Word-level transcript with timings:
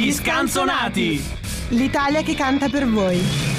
Gli 0.00 0.12
scanzonati! 0.12 1.22
L'Italia 1.68 2.22
che 2.22 2.34
canta 2.34 2.70
per 2.70 2.88
voi. 2.88 3.49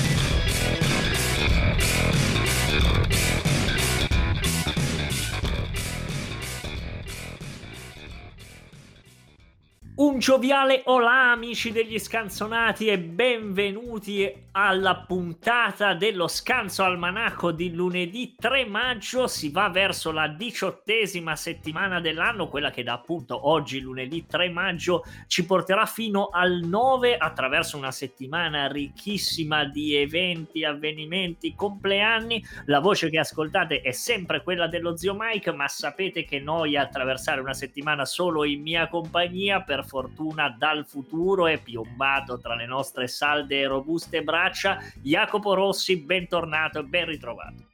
Gioviale 10.21 10.83
olà 10.85 11.31
amici 11.31 11.71
degli 11.71 11.97
scanzonati 11.97 12.85
e 12.85 12.99
benvenuti 12.99 14.31
alla 14.51 14.97
puntata 14.97 15.95
dello 15.95 16.27
scanso 16.27 16.83
almanacco 16.83 17.51
di 17.51 17.73
lunedì 17.73 18.35
3 18.37 18.65
maggio. 18.65 19.25
Si 19.25 19.49
va 19.49 19.69
verso 19.69 20.11
la 20.11 20.27
diciottesima 20.27 21.35
settimana 21.35 21.99
dell'anno, 21.99 22.49
quella 22.49 22.69
che 22.69 22.83
da 22.83 22.93
appunto 22.93 23.49
oggi 23.49 23.79
lunedì 23.79 24.27
3 24.27 24.51
maggio 24.51 25.03
ci 25.25 25.43
porterà 25.43 25.87
fino 25.87 26.29
al 26.31 26.59
9 26.65 27.17
attraverso 27.17 27.77
una 27.77 27.91
settimana 27.91 28.67
ricchissima 28.67 29.65
di 29.65 29.95
eventi, 29.95 30.63
avvenimenti, 30.63 31.55
compleanni. 31.55 32.45
La 32.65 32.79
voce 32.79 33.09
che 33.09 33.17
ascoltate 33.17 33.81
è 33.81 33.91
sempre 33.91 34.43
quella 34.43 34.67
dello 34.67 34.95
zio 34.95 35.15
Mike, 35.17 35.51
ma 35.51 35.67
sapete 35.67 36.25
che 36.25 36.39
noi 36.39 36.77
attraversare 36.77 37.41
una 37.41 37.55
settimana 37.55 38.05
solo 38.05 38.43
in 38.43 38.61
mia 38.61 38.87
compagnia 38.87 39.61
per 39.61 39.83
fortuna 39.83 40.09
dal 40.57 40.85
futuro 40.85 41.47
è 41.47 41.59
piombato 41.61 42.39
tra 42.39 42.55
le 42.55 42.65
nostre 42.65 43.07
salde 43.07 43.59
e 43.59 43.67
robuste 43.67 44.21
braccia. 44.23 44.79
Jacopo 45.01 45.53
Rossi, 45.53 45.97
bentornato 45.97 46.79
e 46.79 46.83
ben 46.83 47.05
ritrovato. 47.05 47.69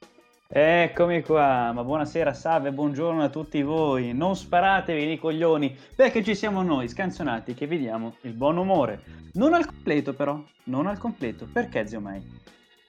Eccomi 0.50 1.24
qua, 1.24 1.74
ma 1.74 1.84
buonasera, 1.84 2.34
salve, 2.34 2.72
buongiorno 2.72 3.22
a 3.22 3.30
tutti 3.30 3.62
voi. 3.62 4.14
Non 4.14 4.36
sparatevi 4.36 5.06
nei 5.06 5.20
coglioni, 5.20 5.76
perché 5.94 6.24
ci 6.24 6.36
siamo 6.36 6.62
noi, 6.62 6.88
scanzonati, 6.88 7.54
che 7.54 7.68
vi 7.68 7.78
diamo 7.78 8.16
il 8.22 8.32
buon 8.32 8.56
umore. 8.56 9.02
Non 9.34 9.54
al 9.54 9.66
completo 9.66 10.14
però, 10.14 10.42
non 10.64 10.88
al 10.88 10.98
completo. 10.98 11.50
Perché 11.52 11.86
zio 11.86 12.00
Mai? 12.00 12.22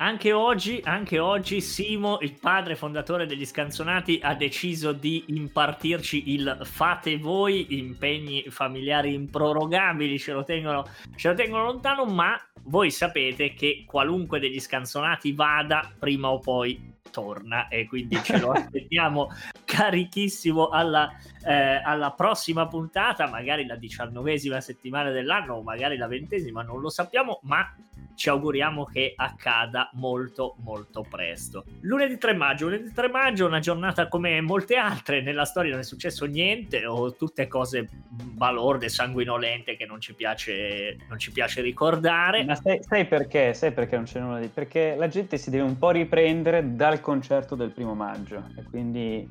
Anche 0.00 0.32
oggi, 0.32 0.80
anche 0.84 1.18
oggi 1.18 1.60
Simo, 1.60 2.18
il 2.20 2.38
padre 2.38 2.76
fondatore 2.76 3.26
degli 3.26 3.44
scanzonati, 3.44 4.20
ha 4.22 4.32
deciso 4.36 4.92
di 4.92 5.24
impartirci 5.26 6.34
il 6.34 6.56
fate 6.62 7.18
voi, 7.18 7.76
impegni 7.76 8.44
familiari 8.48 9.12
improrogabili, 9.12 10.16
ce 10.20 10.34
lo 10.34 10.44
tengono, 10.44 10.86
ce 11.16 11.30
lo 11.30 11.34
tengono 11.34 11.64
lontano, 11.64 12.04
ma 12.04 12.40
voi 12.66 12.92
sapete 12.92 13.54
che 13.54 13.82
qualunque 13.88 14.38
degli 14.38 14.60
scanzonati 14.60 15.32
vada, 15.32 15.90
prima 15.98 16.28
o 16.28 16.38
poi 16.38 16.94
torna. 17.10 17.66
E 17.66 17.88
quindi 17.88 18.22
ce 18.22 18.38
lo 18.38 18.52
aspettiamo 18.54 19.30
carichissimo 19.64 20.68
alla, 20.68 21.10
eh, 21.44 21.80
alla, 21.82 22.12
prossima 22.12 22.66
puntata, 22.66 23.28
magari 23.28 23.66
la 23.66 23.76
diciannovesima 23.76 24.60
settimana 24.60 25.10
dell'anno 25.10 25.54
o 25.54 25.62
magari 25.62 25.96
la 25.96 26.06
ventesima, 26.06 26.62
non 26.62 26.80
lo 26.80 26.88
sappiamo, 26.88 27.40
ma 27.42 27.74
ci 28.18 28.28
auguriamo 28.28 28.84
che 28.84 29.12
accada 29.14 29.90
molto 29.92 30.56
molto 30.64 31.06
presto. 31.08 31.64
Lunedì 31.82 32.18
3 32.18 32.34
maggio, 32.34 32.64
lunedì 32.64 32.92
3 32.92 33.08
maggio 33.08 33.46
una 33.46 33.60
giornata 33.60 34.08
come 34.08 34.40
molte 34.40 34.74
altre, 34.74 35.22
nella 35.22 35.44
storia 35.44 35.70
non 35.70 35.80
è 35.80 35.84
successo 35.84 36.26
niente 36.26 36.84
o 36.84 37.14
tutte 37.14 37.46
cose 37.46 37.88
balorde, 38.08 38.88
sanguinolente 38.88 39.76
che 39.76 39.86
non 39.86 40.00
ci 40.00 40.14
piace, 40.14 40.96
non 41.08 41.18
ci 41.20 41.30
piace 41.30 41.60
ricordare. 41.60 42.44
Ma 42.44 42.56
sai, 42.56 42.82
sai, 42.82 43.06
perché? 43.06 43.54
Sai 43.54 43.70
perché 43.70 43.94
non 43.94 44.04
c'è 44.04 44.18
nulla 44.18 44.40
di... 44.40 44.48
Perché 44.48 44.96
la 44.98 45.06
gente 45.06 45.38
si 45.38 45.50
deve 45.50 45.62
un 45.62 45.78
po' 45.78 45.90
riprendere 45.90 46.74
dal 46.74 47.00
concerto 47.00 47.54
del 47.54 47.70
primo 47.70 47.94
maggio 47.94 48.50
e 48.56 48.64
quindi 48.64 49.30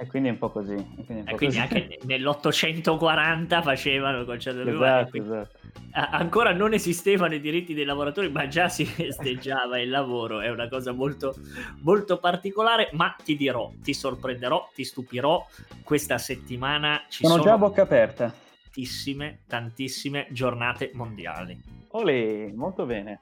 e 0.00 0.06
quindi 0.06 0.30
è 0.30 0.32
un 0.32 0.38
po' 0.38 0.48
così. 0.48 0.72
E 0.72 1.04
quindi, 1.04 1.24
po 1.28 1.36
quindi 1.36 1.56
così. 1.56 1.58
anche 1.58 1.98
nell'840 2.04 3.62
facevano 3.62 4.20
il 4.20 4.24
concerto 4.24 4.62
esatto, 4.66 5.16
esatto. 5.18 5.58
Ancora 5.92 6.54
non 6.54 6.72
esistevano 6.72 7.34
i 7.34 7.40
diritti 7.40 7.74
dei 7.74 7.84
lavoratori, 7.84 8.30
ma 8.30 8.48
già 8.48 8.70
si 8.70 8.86
festeggiava 8.88 9.78
il 9.78 9.90
lavoro. 9.90 10.40
È 10.40 10.48
una 10.48 10.70
cosa 10.70 10.92
molto, 10.92 11.34
molto 11.82 12.18
particolare, 12.18 12.88
ma 12.92 13.14
ti 13.22 13.36
dirò, 13.36 13.70
ti 13.82 13.92
sorprenderò, 13.92 14.70
ti 14.74 14.84
stupirò. 14.84 15.46
Questa 15.84 16.16
settimana 16.16 17.04
ci 17.10 17.24
sono, 17.24 17.34
sono 17.34 17.44
già 17.44 17.52
a 17.52 17.58
bocca 17.58 17.82
aperta. 17.82 18.34
Tantissime, 18.62 19.40
tantissime 19.46 20.28
giornate 20.30 20.92
mondiali. 20.94 21.60
Olè, 21.88 22.50
molto 22.54 22.86
bene 22.86 23.18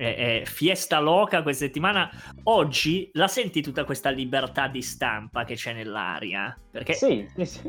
è, 0.00 0.42
fiesta 0.44 0.98
loca 0.98 1.42
questa 1.42 1.66
settimana. 1.66 2.10
Oggi 2.44 3.10
la 3.14 3.28
senti 3.28 3.60
tutta 3.60 3.84
questa 3.84 4.10
libertà 4.10 4.66
di 4.66 4.82
stampa 4.82 5.44
che 5.44 5.54
c'è 5.54 5.72
nell'aria? 5.72 6.56
Perché 6.70 6.94
sì, 6.94 7.28
sì, 7.42 7.60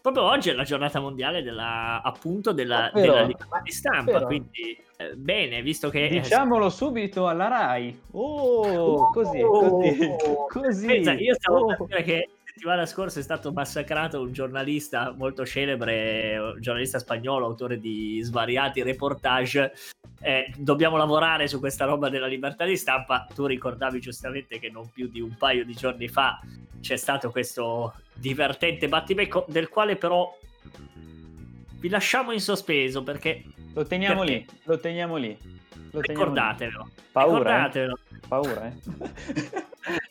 proprio 0.00 0.24
oggi 0.24 0.50
è 0.50 0.54
la 0.54 0.64
giornata 0.64 1.00
mondiale 1.00 1.42
della, 1.42 2.00
appunto 2.02 2.52
della, 2.52 2.90
però, 2.92 3.12
della 3.12 3.26
libertà 3.26 3.60
di 3.62 3.70
stampa. 3.70 4.12
Però. 4.12 4.26
Quindi, 4.26 4.76
eh, 4.96 5.14
bene, 5.14 5.62
visto 5.62 5.90
che. 5.90 6.08
Diciamolo 6.08 6.70
subito 6.70 7.28
alla 7.28 7.48
Rai. 7.48 8.00
Oh, 8.12 9.10
così, 9.10 9.40
oh, 9.40 9.78
così. 9.78 10.16
così. 10.48 10.86
Pensa, 10.86 11.12
io 11.12 11.34
stavo 11.34 11.58
oh. 11.58 11.66
per 11.66 11.86
dire 11.86 12.02
che 12.02 12.28
settimana 12.44 12.84
scorsa 12.84 13.18
è 13.18 13.22
stato 13.22 13.50
massacrato 13.52 14.20
un 14.20 14.32
giornalista 14.32 15.14
molto 15.16 15.46
celebre, 15.46 16.36
un 16.38 16.60
giornalista 16.60 16.98
spagnolo, 16.98 17.46
autore 17.46 17.78
di 17.78 18.20
svariati 18.22 18.82
reportage. 18.82 19.72
Eh, 20.22 20.52
dobbiamo 20.56 20.96
lavorare 20.96 21.48
su 21.48 21.58
questa 21.58 21.84
roba 21.84 22.08
della 22.08 22.26
libertà 22.26 22.64
di 22.64 22.76
stampa. 22.76 23.26
Tu 23.34 23.46
ricordavi 23.46 24.00
giustamente 24.00 24.58
che 24.58 24.70
non 24.70 24.88
più 24.90 25.08
di 25.08 25.20
un 25.20 25.34
paio 25.36 25.64
di 25.64 25.74
giorni 25.74 26.08
fa 26.08 26.40
c'è 26.80 26.96
stato 26.96 27.30
questo 27.30 27.94
divertente 28.12 28.88
battibecco, 28.88 29.44
del 29.48 29.68
quale 29.68 29.96
però 29.96 30.36
vi 31.78 31.88
lasciamo 31.88 32.32
in 32.32 32.40
sospeso 32.40 33.02
perché. 33.02 33.42
Lo 33.74 33.84
teniamo 33.86 34.20
perché... 34.20 34.34
lì, 34.34 34.46
lo 34.64 34.78
teniamo 34.78 35.16
lì. 35.16 35.36
Lo 35.90 36.00
Ricordatelo. 36.00 36.90
Paura, 37.10 37.36
Ricordatelo. 37.38 37.94
Eh? 37.94 38.18
Paura, 38.28 38.66
eh? 38.66 38.72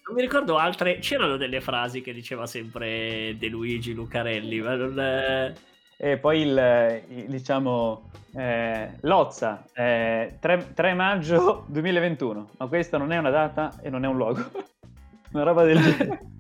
non 0.06 0.16
mi 0.16 0.22
ricordo 0.22 0.58
altre. 0.58 1.00
C'erano 1.00 1.38
delle 1.38 1.62
frasi 1.62 2.02
che 2.02 2.14
diceva 2.14 2.46
sempre 2.46 3.36
De 3.38 3.48
Luigi 3.48 3.94
Lucarelli, 3.94 4.60
ma 4.60 4.76
non. 4.76 5.54
E 6.04 6.18
poi 6.18 6.42
il, 6.42 7.04
il 7.10 7.26
diciamo, 7.28 8.10
eh, 8.34 8.90
Lozza, 9.02 9.64
eh, 9.72 10.38
3, 10.40 10.72
3, 10.74 10.94
maggio 10.96 11.66
2021, 11.70 12.50
ma 12.58 12.66
questa 12.66 12.98
non 12.98 13.12
è 13.12 13.20
una 13.20 13.30
data 13.30 13.76
e 13.84 13.92
non 13.92 14.04
è 14.04 14.08
un 14.08 14.18
luogo. 14.18 14.44
una 15.34 15.44
roba 15.44 15.64
del 15.64 15.80
genere. 15.80 16.31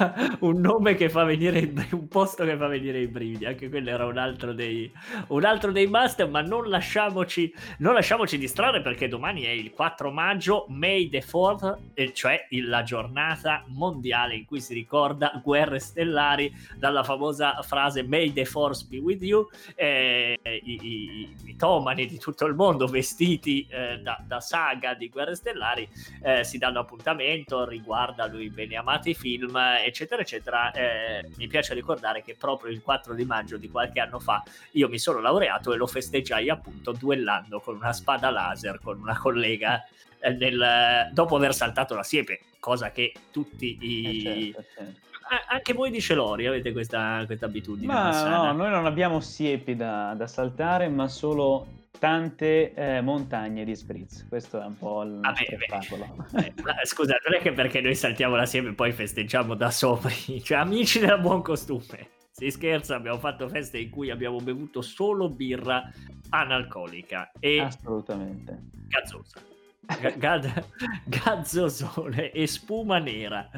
un 0.40 0.60
nome 0.60 0.94
che 0.94 1.08
fa 1.08 1.24
venire 1.24 1.58
i, 1.58 1.88
un 1.92 2.08
posto 2.08 2.44
che 2.44 2.56
fa 2.56 2.66
venire 2.66 3.00
i 3.00 3.06
brividi. 3.06 3.46
Anche 3.46 3.68
quello 3.68 3.90
era 3.90 4.06
un 4.06 4.18
altro 4.18 4.52
dei 4.52 4.90
un 5.28 5.44
altro 5.44 5.72
dei 5.72 5.86
must 5.86 6.26
ma 6.28 6.40
non 6.40 6.68
lasciamoci 6.68 7.52
non 7.78 7.94
lasciamoci 7.94 8.38
distrarre 8.38 8.82
perché 8.82 9.08
domani 9.08 9.42
è 9.42 9.50
il 9.50 9.70
4 9.70 10.10
maggio 10.10 10.66
May 10.68 11.08
the 11.08 11.22
4th 11.22 11.76
e 11.94 12.12
cioè 12.12 12.46
la 12.64 12.82
giornata 12.82 13.64
mondiale 13.68 14.34
in 14.34 14.44
cui 14.44 14.60
si 14.60 14.74
ricorda 14.74 15.40
guerre 15.42 15.78
stellari 15.78 16.52
dalla 16.76 17.02
famosa 17.02 17.60
frase 17.62 18.02
May 18.02 18.32
the 18.32 18.44
force 18.44 18.86
be 18.88 18.98
with 18.98 19.22
you 19.22 19.48
eh, 19.74 20.38
i, 20.42 20.60
i, 20.64 21.20
i 21.20 21.36
mitomani 21.44 22.06
di 22.06 22.18
tutto 22.18 22.46
il 22.46 22.54
mondo 22.54 22.86
vestiti 22.86 23.66
eh, 23.70 23.98
da, 23.98 24.22
da, 24.26 24.40
saga 24.40 24.94
di 24.94 25.08
guerre 25.08 25.34
stellari 25.34 25.88
eh, 26.22 26.44
si 26.44 26.58
danno 26.58 26.80
appuntamento 26.80 27.64
riguardano 27.64 28.40
i 28.40 28.50
bene 28.50 28.76
amati 28.76 29.14
film 29.14 29.56
eccetera, 29.90 30.22
eccetera, 30.22 30.72
eh, 30.72 31.28
mi 31.36 31.46
piace 31.46 31.74
ricordare 31.74 32.22
che 32.22 32.34
proprio 32.34 32.72
il 32.72 32.80
4 32.82 33.14
di 33.14 33.24
maggio 33.24 33.56
di 33.56 33.68
qualche 33.68 34.00
anno 34.00 34.18
fa 34.18 34.42
io 34.72 34.88
mi 34.88 34.98
sono 34.98 35.20
laureato 35.20 35.72
e 35.72 35.76
lo 35.76 35.86
festeggiai 35.86 36.48
appunto 36.48 36.92
duellando 36.92 37.60
con 37.60 37.76
una 37.76 37.92
spada 37.92 38.30
laser 38.30 38.80
con 38.82 39.00
una 39.00 39.18
collega 39.18 39.84
eh, 40.20 40.30
nel, 40.30 41.10
dopo 41.12 41.36
aver 41.36 41.54
saltato 41.54 41.94
la 41.94 42.02
siepe, 42.02 42.40
cosa 42.58 42.90
che 42.90 43.12
tutti 43.30 43.78
i... 43.80 44.24
Eh 44.24 44.52
certo, 44.52 44.64
certo 44.74 45.08
anche 45.48 45.74
voi 45.74 45.90
di 45.90 46.00
Celori 46.00 46.46
avete 46.46 46.72
questa, 46.72 47.22
questa 47.24 47.46
abitudine. 47.46 47.92
Ma 47.92 48.28
no, 48.28 48.52
noi 48.52 48.68
non 48.68 48.84
abbiamo 48.84 49.20
siepi 49.20 49.76
da, 49.76 50.12
da 50.16 50.26
saltare, 50.26 50.88
ma 50.88 51.06
solo 51.06 51.79
tante 51.98 52.72
eh, 52.74 53.00
montagne 53.00 53.64
di 53.64 53.74
spritz. 53.74 54.26
Questo 54.28 54.60
è 54.60 54.64
un 54.64 54.76
po' 54.76 55.02
il 55.02 55.20
Vabbè, 55.20 56.52
beh, 56.54 56.84
scusate, 56.84 57.20
non 57.28 57.38
è 57.38 57.42
che 57.42 57.52
perché 57.52 57.80
noi 57.80 57.94
saltiamo 57.94 58.36
la 58.36 58.46
siepe 58.46 58.68
e 58.68 58.74
poi 58.74 58.92
festeggiamo 58.92 59.54
da 59.54 59.70
sopra, 59.70 60.10
cioè 60.42 60.58
amici 60.58 60.98
della 60.98 61.18
buon 61.18 61.42
costume. 61.42 62.08
Si 62.30 62.50
scherza, 62.50 62.94
abbiamo 62.94 63.18
fatto 63.18 63.48
feste 63.48 63.78
in 63.78 63.90
cui 63.90 64.10
abbiamo 64.10 64.38
bevuto 64.38 64.80
solo 64.80 65.28
birra 65.28 65.90
analcolica 66.30 67.32
e 67.38 67.60
assolutamente 67.60 68.62
gazzosa. 68.88 69.42
G- 69.90 70.64
gazzosone 71.04 72.30
e 72.30 72.46
spuma 72.46 72.98
nera. 72.98 73.50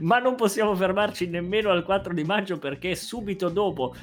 Ma 0.00 0.18
non 0.18 0.34
possiamo 0.34 0.74
fermarci 0.76 1.28
nemmeno 1.28 1.70
al 1.70 1.82
4 1.82 2.12
di 2.12 2.24
maggio 2.24 2.58
perché 2.58 2.94
subito 2.94 3.48
dopo 3.48 3.94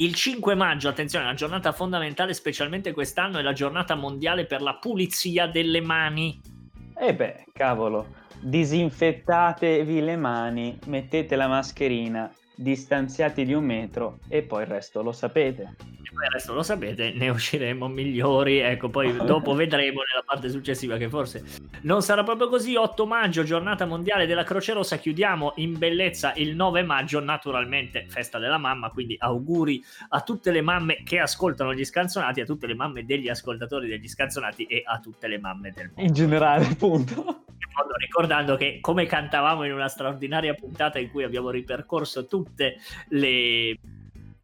il 0.00 0.14
5 0.14 0.54
maggio, 0.54 0.88
attenzione, 0.88 1.26
una 1.26 1.34
giornata 1.34 1.72
fondamentale, 1.72 2.32
specialmente 2.32 2.92
quest'anno, 2.92 3.38
è 3.38 3.42
la 3.42 3.52
giornata 3.52 3.94
mondiale 3.94 4.46
per 4.46 4.62
la 4.62 4.76
pulizia 4.76 5.46
delle 5.46 5.82
mani. 5.82 6.40
E 6.98 7.14
beh, 7.14 7.44
cavolo, 7.52 8.06
disinfettatevi 8.40 10.00
le 10.00 10.16
mani, 10.16 10.78
mettete 10.86 11.36
la 11.36 11.48
mascherina, 11.48 12.32
distanziati 12.56 13.44
di 13.44 13.52
un 13.52 13.64
metro 13.64 14.20
e 14.28 14.42
poi 14.42 14.62
il 14.62 14.68
resto 14.68 15.02
lo 15.02 15.12
sapete. 15.12 15.76
Poi 16.12 16.26
adesso 16.26 16.52
lo 16.52 16.62
sapete, 16.62 17.12
ne 17.12 17.28
usciremo 17.28 17.88
migliori. 17.88 18.58
Ecco, 18.58 18.88
poi 18.88 19.14
dopo 19.24 19.54
vedremo 19.54 20.00
nella 20.00 20.24
parte 20.24 20.48
successiva 20.48 20.96
che 20.96 21.08
forse 21.08 21.44
non 21.82 22.02
sarà 22.02 22.22
proprio 22.22 22.48
così. 22.48 22.74
8 22.74 23.06
maggio, 23.06 23.42
giornata 23.42 23.86
mondiale 23.86 24.26
della 24.26 24.44
Croce 24.44 24.72
Rossa. 24.72 24.96
Chiudiamo 24.96 25.54
in 25.56 25.78
bellezza 25.78 26.32
il 26.36 26.54
9 26.54 26.82
maggio, 26.82 27.20
naturalmente 27.20 28.06
festa 28.08 28.38
della 28.38 28.58
mamma. 28.58 28.90
Quindi 28.90 29.16
auguri 29.18 29.82
a 30.08 30.20
tutte 30.20 30.50
le 30.50 30.60
mamme 30.60 31.02
che 31.04 31.20
ascoltano 31.20 31.74
gli 31.74 31.84
scanzonati, 31.84 32.40
a 32.40 32.44
tutte 32.44 32.66
le 32.66 32.74
mamme 32.74 33.04
degli 33.04 33.28
ascoltatori 33.28 33.88
degli 33.88 34.08
scanzonati 34.08 34.64
e 34.64 34.82
a 34.84 34.98
tutte 34.98 35.28
le 35.28 35.38
mamme 35.38 35.72
del 35.72 35.86
mondo. 35.94 36.02
In 36.02 36.12
generale, 36.12 36.66
appunto. 36.66 37.44
Ricordando 37.98 38.56
che 38.56 38.78
come 38.80 39.06
cantavamo 39.06 39.64
in 39.64 39.72
una 39.72 39.88
straordinaria 39.88 40.54
puntata 40.54 40.98
in 40.98 41.10
cui 41.10 41.22
abbiamo 41.22 41.50
ripercorso 41.50 42.26
tutte 42.26 42.76
le 43.10 43.78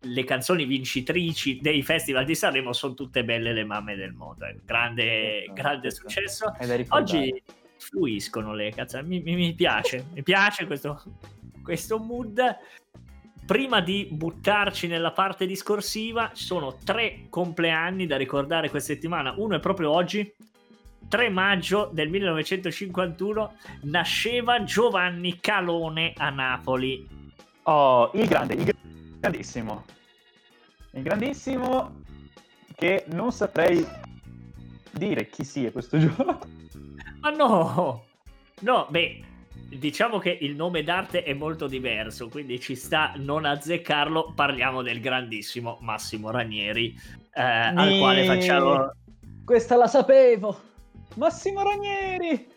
le 0.06 0.24
canzoni 0.24 0.64
vincitrici 0.64 1.58
dei 1.60 1.82
festival 1.82 2.24
di 2.24 2.34
Sanremo 2.34 2.72
sono 2.72 2.94
tutte 2.94 3.24
belle 3.24 3.52
le 3.52 3.64
mamme 3.64 3.96
del 3.96 4.12
mondo. 4.12 4.44
Eh. 4.46 4.56
Grande, 4.64 5.44
certo, 5.46 5.52
grande 5.52 5.90
certo. 5.90 6.08
successo. 6.08 6.52
Oggi 6.88 7.42
fluiscono 7.78 8.54
le 8.54 8.70
canzoni, 8.70 9.06
mi, 9.06 9.20
mi, 9.20 9.34
mi 9.34 9.54
piace, 9.54 10.06
mi 10.12 10.22
piace 10.22 10.66
questo, 10.66 11.02
questo 11.62 11.98
mood. 11.98 12.40
Prima 13.44 13.80
di 13.80 14.08
buttarci 14.10 14.88
nella 14.88 15.12
parte 15.12 15.46
discorsiva, 15.46 16.32
ci 16.34 16.44
sono 16.44 16.78
tre 16.82 17.26
compleanni 17.28 18.06
da 18.06 18.16
ricordare 18.16 18.70
questa 18.70 18.92
settimana. 18.92 19.34
Uno 19.36 19.56
è 19.56 19.60
proprio 19.60 19.92
oggi, 19.92 20.34
3 21.08 21.28
maggio 21.28 21.88
del 21.92 22.08
1951 22.08 23.54
nasceva 23.82 24.64
Giovanni 24.64 25.38
Calone 25.38 26.12
a 26.16 26.30
Napoli. 26.30 27.06
Oh, 27.62 28.10
il 28.14 28.26
grande, 28.26 28.54
il 28.54 28.64
grandissimo 29.20 29.84
il 30.96 31.02
grandissimo 31.02 32.00
che 32.74 33.04
non 33.08 33.30
saprei 33.30 33.86
dire 34.92 35.28
chi 35.28 35.44
sia 35.44 35.70
questo 35.70 35.98
gioco. 36.00 36.40
Ma 37.20 37.30
no! 37.30 38.04
No, 38.60 38.86
beh, 38.88 39.22
diciamo 39.68 40.18
che 40.18 40.38
il 40.40 40.54
nome 40.54 40.82
d'arte 40.82 41.22
è 41.22 41.34
molto 41.34 41.66
diverso, 41.66 42.28
quindi 42.28 42.58
ci 42.60 42.74
sta 42.74 43.12
non 43.16 43.44
azzeccarlo. 43.44 44.32
Parliamo 44.34 44.80
del 44.82 45.00
grandissimo 45.00 45.76
Massimo 45.82 46.30
Ranieri, 46.30 46.98
eh, 47.34 47.42
al 47.42 47.98
quale 47.98 48.24
facciamo... 48.24 48.90
Questa 49.44 49.76
la 49.76 49.86
sapevo! 49.86 50.60
Massimo 51.16 51.62
Ranieri! 51.62 52.48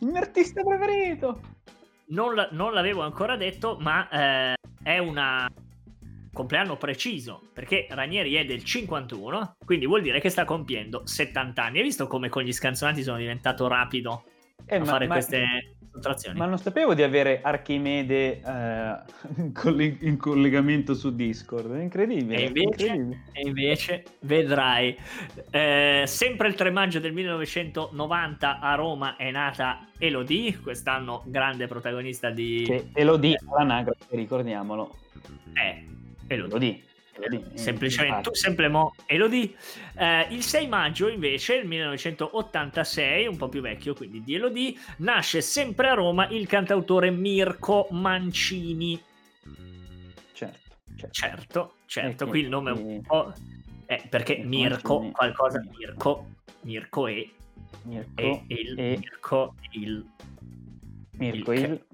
Il 0.00 0.06
mio 0.06 0.20
artista 0.20 0.62
preferito! 0.62 1.40
Non, 2.08 2.48
non 2.50 2.74
l'avevo 2.74 3.02
ancora 3.02 3.36
detto, 3.36 3.78
ma 3.80 4.08
eh, 4.08 4.54
è 4.82 4.98
una 4.98 5.48
compleanno 6.32 6.76
preciso, 6.76 7.42
perché 7.52 7.86
Ranieri 7.90 8.34
è 8.34 8.44
del 8.44 8.64
51, 8.64 9.56
quindi 9.64 9.86
vuol 9.86 10.02
dire 10.02 10.20
che 10.20 10.30
sta 10.30 10.44
compiendo 10.44 11.02
70 11.04 11.62
anni. 11.62 11.78
Hai 11.78 11.84
visto 11.84 12.06
come 12.06 12.28
con 12.28 12.42
gli 12.42 12.52
scanzonati 12.52 13.02
sono 13.02 13.18
diventato 13.18 13.66
rapido 13.66 14.24
eh, 14.66 14.76
a 14.76 14.78
ma, 14.80 14.84
fare 14.84 15.06
ma, 15.06 15.14
queste 15.14 15.74
sottrazioni? 15.92 16.38
Ma 16.38 16.46
non 16.46 16.58
sapevo 16.58 16.94
di 16.94 17.02
avere 17.02 17.40
Archimede 17.42 18.40
eh, 18.40 18.96
in 20.00 20.16
collegamento 20.16 20.94
su 20.94 21.14
Discord, 21.14 21.74
è 21.74 21.82
incredibile. 21.82 22.38
E 22.38 22.42
invece, 22.44 22.86
incredibile. 22.86 23.22
E 23.32 23.46
invece 23.46 24.04
vedrai, 24.20 24.96
eh, 25.50 26.04
sempre 26.06 26.48
il 26.48 26.54
3 26.54 26.70
maggio 26.70 27.00
del 27.00 27.12
1990 27.12 28.60
a 28.60 28.74
Roma 28.76 29.16
è 29.16 29.30
nata 29.32 29.88
Elodie, 29.98 30.58
quest'anno 30.58 31.24
grande 31.26 31.66
protagonista 31.66 32.30
di... 32.30 32.62
Che 32.64 32.90
Elodie 32.94 33.38
all'anagrafe, 33.48 34.04
ricordiamolo. 34.10 34.94
Eh, 35.54 35.98
Elodie. 36.34 36.82
Elodie. 37.12 37.44
Semplicemente 37.54 38.22
tu 38.22 38.34
sempre 38.34 38.68
mo 38.68 38.94
Elodie. 39.06 39.54
Eh, 39.96 40.28
il 40.30 40.42
6 40.42 40.68
maggio 40.68 41.08
invece, 41.08 41.56
il 41.56 41.66
1986, 41.66 43.26
un 43.26 43.36
po' 43.36 43.48
più 43.48 43.60
vecchio 43.60 43.94
quindi 43.94 44.22
di 44.22 44.34
Elodie, 44.34 44.74
nasce 44.98 45.40
sempre 45.40 45.88
a 45.88 45.94
Roma 45.94 46.28
il 46.28 46.46
cantautore 46.46 47.10
Mirko 47.10 47.88
Mancini. 47.90 49.00
Certo, 50.32 50.58
certo, 50.94 51.10
certo. 51.10 51.74
certo. 51.86 52.26
Qui 52.26 52.40
il 52.40 52.48
nome 52.48 52.70
è 52.70 52.74
un 52.74 53.02
po'... 53.02 53.32
Eh, 53.86 54.04
perché 54.08 54.36
Mirko, 54.44 55.10
qualcosa, 55.10 55.60
Mirko, 55.76 56.26
Mirko 56.60 57.08
è... 57.08 57.28
Mirko 57.82 58.20
e 58.20 58.44
il 58.46 58.74
Mirko 58.76 59.54
il... 59.72 60.06
Mirko 61.12 61.52
il... 61.52 61.84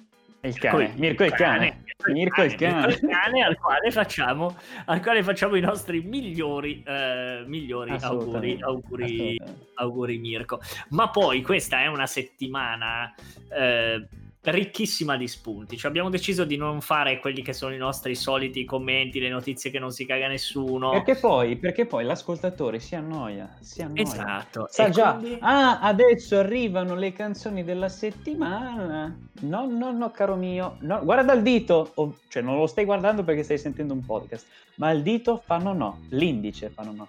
Il 0.42 0.58
cane. 0.58 0.92
Mirko 0.96 1.24
il 1.24 1.32
cane. 1.32 1.84
Mirko 2.04 2.42
il 2.42 2.54
cane. 2.54 2.92
il 2.92 3.00
cane 3.00 3.42
al 3.42 3.58
quale 3.58 3.90
facciamo, 3.90 4.56
al 4.84 5.00
quale 5.00 5.22
facciamo 5.22 5.56
i 5.56 5.60
nostri 5.60 6.02
migliori, 6.02 6.82
eh, 6.86 7.42
migliori 7.46 7.96
auguri, 8.00 8.58
auguri, 8.60 9.40
auguri 9.74 10.18
Mirko. 10.18 10.60
Ma 10.90 11.08
poi 11.10 11.42
questa 11.42 11.80
è 11.80 11.86
una 11.86 12.06
settimana... 12.06 13.12
Eh, 13.48 14.08
ricchissima 14.50 15.16
di 15.16 15.28
spunti. 15.28 15.76
Cioè, 15.76 15.90
abbiamo 15.90 16.10
deciso 16.10 16.44
di 16.44 16.56
non 16.56 16.80
fare 16.80 17.18
quelli 17.18 17.42
che 17.42 17.52
sono 17.52 17.74
i 17.74 17.78
nostri 17.78 18.14
soliti 18.14 18.64
commenti, 18.64 19.20
le 19.20 19.28
notizie 19.28 19.70
che 19.70 19.78
non 19.78 19.90
si 19.90 20.06
caga 20.06 20.28
nessuno. 20.28 20.90
Perché 20.90 21.16
poi, 21.16 21.56
perché 21.56 21.86
poi 21.86 22.04
l'ascoltatore 22.04 22.78
si 22.78 22.94
annoia. 22.94 23.56
Si 23.60 23.82
annoia. 23.82 24.02
Esatto. 24.02 24.66
Sa 24.70 24.86
e 24.86 24.90
già, 24.90 25.14
quindi... 25.14 25.38
ah, 25.40 25.80
adesso 25.80 26.38
arrivano 26.38 26.94
le 26.94 27.12
canzoni 27.12 27.64
della 27.64 27.88
settimana. 27.88 29.16
No, 29.40 29.66
no, 29.66 29.92
no, 29.92 30.10
caro 30.10 30.36
mio. 30.36 30.76
No, 30.80 31.02
guarda 31.04 31.32
il 31.32 31.42
dito. 31.42 31.92
Oh, 31.94 32.16
cioè, 32.28 32.42
non 32.42 32.56
lo 32.56 32.66
stai 32.66 32.84
guardando 32.84 33.24
perché 33.24 33.42
stai 33.42 33.58
sentendo 33.58 33.94
un 33.94 34.04
podcast. 34.04 34.46
Ma 34.76 34.90
il 34.90 35.02
dito 35.02 35.42
fanno 35.44 35.72
no. 35.72 36.00
L'indice 36.10 36.70
fanno 36.70 36.92
no 36.92 37.08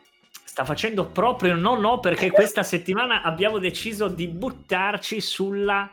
sta 0.57 0.65
facendo 0.65 1.05
proprio 1.05 1.53
no 1.53 1.75
no 1.75 1.99
perché 1.99 2.31
questa 2.31 2.63
settimana 2.63 3.21
abbiamo 3.21 3.59
deciso 3.59 4.07
di 4.07 4.27
buttarci 4.27 5.21
sulla 5.21 5.87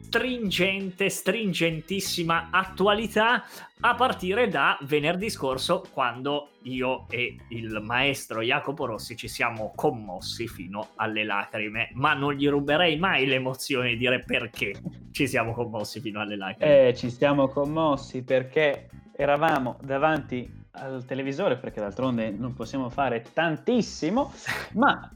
stringente, 0.00 1.08
stringentissima 1.08 2.48
attualità 2.50 3.44
a 3.80 3.94
partire 3.94 4.48
da 4.48 4.78
venerdì 4.82 5.28
scorso 5.28 5.84
quando 5.92 6.50
io 6.62 7.06
e 7.10 7.36
il 7.50 7.80
maestro 7.82 8.40
Jacopo 8.40 8.86
Rossi 8.86 9.16
ci 9.16 9.28
siamo 9.28 9.72
commossi 9.74 10.48
fino 10.48 10.88
alle 10.96 11.24
lacrime, 11.24 11.90
ma 11.94 12.14
non 12.14 12.32
gli 12.32 12.48
ruberei 12.48 12.96
mai 12.96 13.26
l'emozione 13.26 13.90
di 13.90 13.96
dire 13.98 14.22
perché 14.24 14.74
ci 15.12 15.26
siamo 15.26 15.52
commossi 15.52 16.00
fino 16.00 16.20
alle 16.20 16.36
lacrime. 16.36 16.88
Eh, 16.88 16.94
ci 16.94 17.10
siamo 17.10 17.48
commossi 17.48 18.22
perché 18.22 18.88
eravamo 19.14 19.78
davanti 19.82 20.64
al 20.72 21.04
televisore, 21.04 21.56
perché 21.56 21.80
d'altronde 21.80 22.30
non 22.30 22.54
possiamo 22.54 22.88
fare 22.90 23.24
tantissimo, 23.32 24.32
ma 24.74 25.10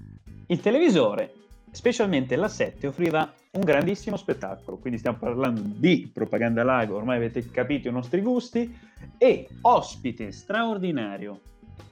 il 0.47 0.61
televisore, 0.61 1.33
specialmente 1.71 2.37
la 2.37 2.49
7, 2.49 2.87
offriva 2.87 3.33
un 3.53 3.63
grandissimo 3.63 4.17
spettacolo, 4.17 4.79
quindi 4.79 4.99
stiamo 4.99 5.19
parlando 5.19 5.61
di 5.65 6.11
propaganda 6.13 6.63
live, 6.81 6.93
ormai 6.93 7.17
avete 7.17 7.49
capito 7.51 7.89
i 7.89 7.93
nostri 7.93 8.21
gusti, 8.21 8.77
e 9.19 9.49
ospite 9.63 10.31
straordinario 10.31 11.41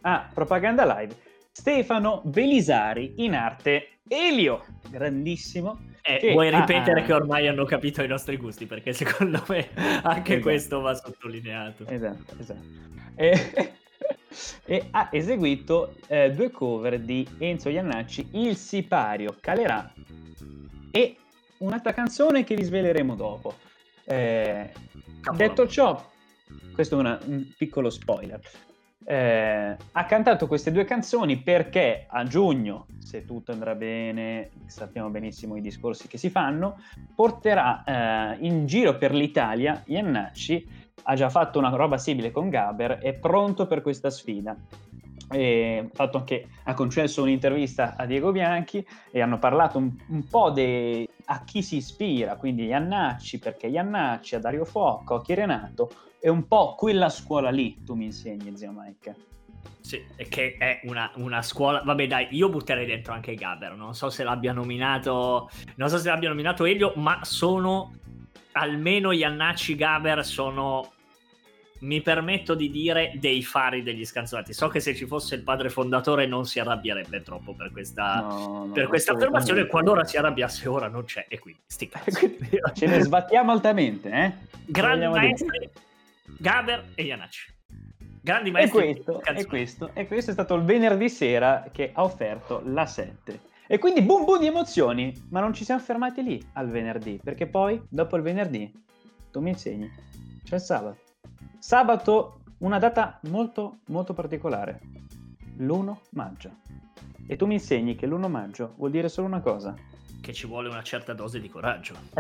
a 0.03 0.29
propaganda 0.33 0.85
live, 0.99 1.17
Stefano 1.51 2.23
Belisari 2.25 3.15
in 3.17 3.35
arte 3.35 3.99
Elio, 4.07 4.65
grandissimo. 4.89 5.87
Eh, 6.03 6.33
vuoi 6.33 6.51
ripetere 6.51 7.03
ha... 7.03 7.05
che 7.05 7.13
ormai 7.13 7.49
hanno 7.49 7.65
capito 7.65 8.03
i 8.03 8.07
nostri 8.07 8.37
gusti? 8.37 8.65
Perché 8.65 8.93
secondo 8.95 9.45
me 9.49 9.69
anche 10.03 10.35
esatto. 10.35 10.41
questo 10.41 10.81
va 10.81 10.95
sottolineato. 10.95 11.87
Esatto, 11.87 12.35
esatto. 12.39 12.63
E, 13.15 13.73
e 14.65 14.89
ha 14.91 15.09
eseguito 15.13 15.95
eh, 16.07 16.31
due 16.33 16.51
cover 16.51 17.01
di 17.01 17.27
Enzo 17.39 17.69
Iannacci, 17.69 18.29
Il 18.33 18.57
sipario 18.57 19.37
calerà 19.41 19.93
e 20.91 21.17
un'altra 21.59 21.93
canzone 21.93 22.45
che 22.45 22.55
vi 22.55 22.63
sveleremo 22.63 23.15
dopo. 23.15 23.55
Eh, 24.05 24.73
detto 25.35 25.67
ciò, 25.67 26.11
questo 26.73 26.97
è 26.97 26.99
una, 26.99 27.19
un 27.27 27.47
piccolo 27.57 27.91
spoiler. 27.91 28.41
Eh, 29.05 29.77
ha 29.93 30.05
cantato 30.05 30.47
queste 30.47 30.71
due 30.71 30.85
canzoni 30.85 31.39
perché 31.39 32.05
a 32.07 32.25
giugno, 32.25 32.87
se 32.99 33.25
tutto 33.25 33.53
andrà 33.53 33.75
bene, 33.75 34.51
sappiamo 34.67 35.09
benissimo 35.09 35.57
i 35.57 35.63
discorsi 35.63 36.09
che 36.09 36.19
si 36.19 36.29
fanno, 36.29 36.83
porterà 37.15 37.85
eh, 37.85 38.37
in 38.47 38.67
giro 38.67 38.99
per 38.99 39.15
l'Italia 39.15 39.83
Iannacci. 39.87 40.88
Ha 41.03 41.15
già 41.15 41.31
fatto 41.31 41.59
una 41.59 41.71
roba 41.71 41.99
simile 41.99 42.31
con 42.31 42.49
Gaber, 42.49 42.99
è 42.99 43.15
pronto 43.15 43.67
per 43.67 43.83
questa 43.83 44.11
sfida 44.11 44.57
e 45.31 45.91
fatto 45.93 46.19
anche, 46.19 46.49
ha 46.65 46.75
concesso 46.75 47.23
un'intervista 47.23 47.95
a 47.97 48.07
Diego 48.07 48.33
Bianchi 48.33 48.87
e 49.11 49.21
hanno 49.21 49.39
parlato 49.39 49.79
un, 49.79 49.93
un 50.09 50.27
po' 50.27 50.51
de, 50.51 51.09
a 51.27 51.45
chi 51.45 51.63
si 51.63 51.77
ispira, 51.77 52.37
quindi 52.37 52.67
Iannacci, 52.67 53.39
perché 53.39 53.67
Iannacci, 53.67 54.35
a 54.37 54.41
Dario 54.41 54.65
Fuoco, 54.65 55.17
a 55.17 55.23
Chirenato, 55.23 55.91
è 56.19 56.29
un 56.29 56.47
po' 56.47 56.75
quella 56.75 57.09
scuola 57.11 57.51
lì, 57.51 57.83
tu 57.85 57.95
mi 57.95 58.07
insegni, 58.07 58.57
zio 58.57 58.73
Mike. 58.75 59.27
Sì, 59.81 60.05
che 60.29 60.57
è 60.59 60.81
una, 60.85 61.11
una, 61.15 61.41
scuola. 61.41 61.83
Vabbè, 61.83 62.07
dai, 62.07 62.29
io 62.33 62.51
butterei 62.51 62.85
dentro 62.85 63.15
anche 63.15 63.35
Gaber. 63.35 63.75
Non 63.75 63.95
so 63.95 64.11
se 64.11 64.23
l'abbia 64.23 64.53
nominato. 64.53 65.49
Non 65.77 65.89
so 65.89 65.97
se 65.97 66.09
l'abbia 66.09 66.29
nominato 66.29 66.67
Elio, 66.67 66.93
ma 66.97 67.21
sono 67.23 67.93
almeno 68.53 69.13
Iannacci 69.13 69.75
Gaber 69.75 70.25
sono 70.25 70.93
mi 71.81 72.01
permetto 72.01 72.55
di 72.55 72.71
dire 72.71 73.13
dei 73.17 73.43
fari 73.43 73.83
degli 73.83 74.05
scanzonati. 74.05 74.53
So 74.53 74.69
che 74.69 74.81
se 74.81 74.95
ci 74.95 75.07
fosse 75.07 75.35
il 75.35 75.43
padre 75.43 75.69
fondatore 75.69 76.27
non 76.27 76.47
si 76.47 76.59
arrabbierebbe 76.59 77.23
troppo 77.23 77.55
per 77.55 77.71
questa, 77.71 78.21
no, 78.21 78.65
no, 78.67 78.73
per 78.73 78.89
questa 78.89 79.13
affermazione. 79.13 79.67
Qualora 79.67 80.05
si 80.05 80.17
arrabbiasse, 80.17 80.69
ora 80.69 80.89
non 80.89 81.05
c'è. 81.05 81.27
E 81.29 81.39
quindi 81.39 81.61
sti. 81.67 81.91
Ce 82.75 82.87
ne 82.87 83.01
sbattiamo 83.01 83.53
altamente, 83.53 84.11
eh? 84.11 84.33
Grandi 84.67 85.07
maestri, 85.07 85.71
Gaber 86.39 86.85
e 86.95 87.03
Iannacci. 87.05 87.55
Grandi 88.21 88.51
maestri. 88.51 88.89
E 88.89 88.95
questo, 88.95 89.23
e, 89.23 89.47
questo, 89.47 89.91
e 89.95 90.07
questo 90.07 90.31
è 90.31 90.35
stato 90.35 90.55
il 90.55 90.63
venerdì 90.63 91.09
sera 91.09 91.69
che 91.73 91.93
ha 91.95 92.03
offerto 92.03 92.63
la 92.65 92.87
7. 92.87 93.41
E 93.71 93.77
quindi 93.77 94.01
boom 94.01 94.25
boom 94.25 94.39
di 94.39 94.47
emozioni, 94.47 95.13
ma 95.29 95.41
non 95.41 95.53
ci 95.53 95.63
siamo 95.63 95.83
fermati 95.83 96.23
lì 96.23 96.43
al 96.55 96.69
venerdì, 96.69 97.21
perché 97.23 97.47
poi, 97.47 97.79
dopo 97.87 98.17
il 98.17 98.23
venerdì, 98.23 98.73
tu 99.31 99.41
mi 99.41 99.51
insegni, 99.51 99.91
c'è 100.43 100.55
il 100.55 100.61
sabato. 100.63 100.99
Sabato, 101.59 102.41
una 102.61 102.79
data 102.79 103.21
molto 103.25 103.81
molto 103.89 104.15
particolare, 104.15 104.81
l'1 105.59 105.95
maggio. 106.13 106.51
E 107.27 107.37
tu 107.37 107.45
mi 107.45 107.53
insegni 107.55 107.95
che 107.95 108.07
l'1 108.07 108.27
maggio 108.31 108.73
vuol 108.79 108.91
dire 108.91 109.11
solo 109.11 109.27
una 109.27 109.41
cosa. 109.41 109.75
Che 110.19 110.33
ci 110.33 110.47
vuole 110.47 110.71
una 110.71 110.83
certa 110.83 111.13
dose 111.13 111.39
di 111.39 111.51
coraggio. 111.51 111.95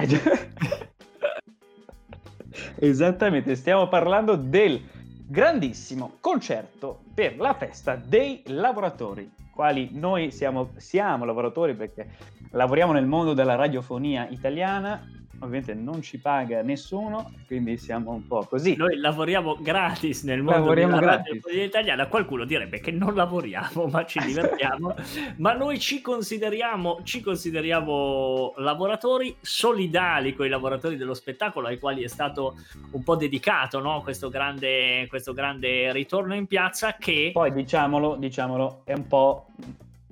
Esattamente, 2.76 3.57
stiamo 3.57 3.88
parlando 3.88 4.37
del 4.37 4.83
grandissimo 5.26 6.17
concerto 6.21 7.05
per 7.14 7.38
la 7.38 7.55
festa 7.55 7.97
dei 7.97 8.43
lavoratori, 8.49 9.31
quali 9.59 9.88
noi 9.91 10.31
siamo, 10.31 10.71
siamo 10.77 11.25
lavoratori 11.25 11.75
perché 11.75 12.11
lavoriamo 12.53 12.93
nel 12.93 13.07
mondo 13.07 13.35
della 13.35 13.57
radiofonia 13.57 14.29
italiana 14.29 15.05
ovviamente 15.40 15.75
non 15.75 16.02
ci 16.02 16.18
paga 16.18 16.62
nessuno, 16.62 17.33
quindi 17.47 17.76
siamo 17.76 18.12
un 18.12 18.26
po' 18.26 18.45
così. 18.45 18.76
Noi 18.76 18.97
lavoriamo 18.97 19.57
gratis 19.61 20.23
nel 20.25 20.42
mondo 20.42 20.61
lavoriamo 20.61 20.99
della 20.99 21.23
radio 21.25 21.62
italiana, 21.62 22.07
qualcuno 22.07 22.45
direbbe 22.45 22.80
che 22.80 22.90
non 22.90 23.14
lavoriamo, 23.14 23.87
ma 23.87 24.04
ci 24.04 24.18
divertiamo, 24.21 24.95
ma 25.38 25.52
noi 25.54 25.78
ci 25.78 26.00
consideriamo, 26.00 27.00
ci 27.04 27.21
consideriamo 27.21 28.54
lavoratori 28.57 29.37
solidali 29.40 30.35
con 30.35 30.47
i 30.47 30.49
lavoratori 30.49 30.97
dello 30.97 31.14
spettacolo 31.14 31.68
ai 31.68 31.78
quali 31.78 32.02
è 32.02 32.09
stato 32.09 32.57
un 32.92 33.02
po' 33.02 33.16
dedicato 33.16 33.80
no? 33.80 34.02
questo, 34.02 34.28
grande, 34.28 35.07
questo 35.09 35.33
grande 35.33 35.92
ritorno 35.92 36.35
in 36.35 36.47
piazza 36.47 36.97
che... 36.99 37.30
Poi 37.33 37.52
diciamolo, 37.52 38.16
diciamolo, 38.16 38.83
è 38.85 38.92
un 38.92 39.07
po' 39.07 39.47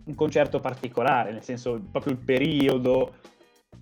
un 0.04 0.14
concerto 0.14 0.60
particolare, 0.60 1.32
nel 1.32 1.42
senso 1.42 1.80
proprio 1.90 2.12
il 2.12 2.18
periodo 2.18 3.14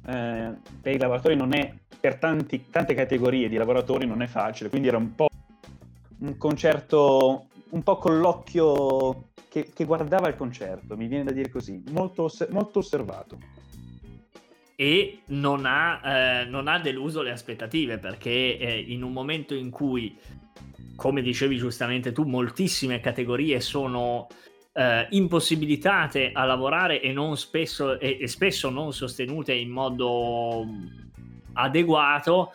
eh, 0.07 0.55
per 0.81 0.95
i 0.95 0.99
lavoratori 0.99 1.37
non 1.37 1.55
è, 1.55 1.73
per 1.99 2.19
tanti, 2.19 2.67
tante 2.71 2.95
categorie 2.95 3.49
di 3.49 3.57
lavoratori 3.57 4.07
non 4.07 4.23
è 4.23 4.27
facile, 4.27 4.69
quindi 4.69 4.89
era 4.89 4.99
un 4.99 5.15
po' 5.15 5.29
un 6.19 6.37
concerto, 6.37 7.47
un 7.71 7.83
po' 7.83 7.97
con 7.97 8.19
l'occhio 8.19 9.31
che, 9.49 9.71
che 9.73 9.85
guardava 9.85 10.29
il 10.29 10.37
concerto, 10.37 10.97
mi 10.97 11.07
viene 11.07 11.25
da 11.25 11.33
dire 11.33 11.49
così, 11.49 11.83
molto, 11.91 12.31
molto 12.51 12.81
osservato. 12.81 13.39
E 14.77 15.21
non 15.27 15.65
ha, 15.67 16.01
eh, 16.05 16.45
non 16.47 16.67
ha, 16.67 16.81
deluso 16.81 17.23
le 17.23 17.31
aspettative 17.31 17.99
perché 17.99 18.59
eh, 18.59 18.85
in 18.89 19.05
un 19.05 19.13
momento 19.13 19.55
in 19.55 19.71
cui, 19.71 20.19
come 20.97 21.23
dicevi 21.23 21.57
giustamente 21.57 22.11
tu, 22.11 22.25
moltissime 22.25 22.99
categorie 22.99 23.61
sono 23.61 24.27
eh, 24.75 25.07
impossibilitate 25.11 26.31
a 26.33 26.45
lavorare 26.45 27.01
e, 27.01 27.13
non 27.13 27.37
spesso, 27.37 27.99
e, 27.99 28.19
e 28.21 28.29
spesso 28.29 28.71
non 28.71 28.93
sostenute 28.93 29.55
in 29.55 29.71
modo 29.71 30.67
adeguato 31.55 32.53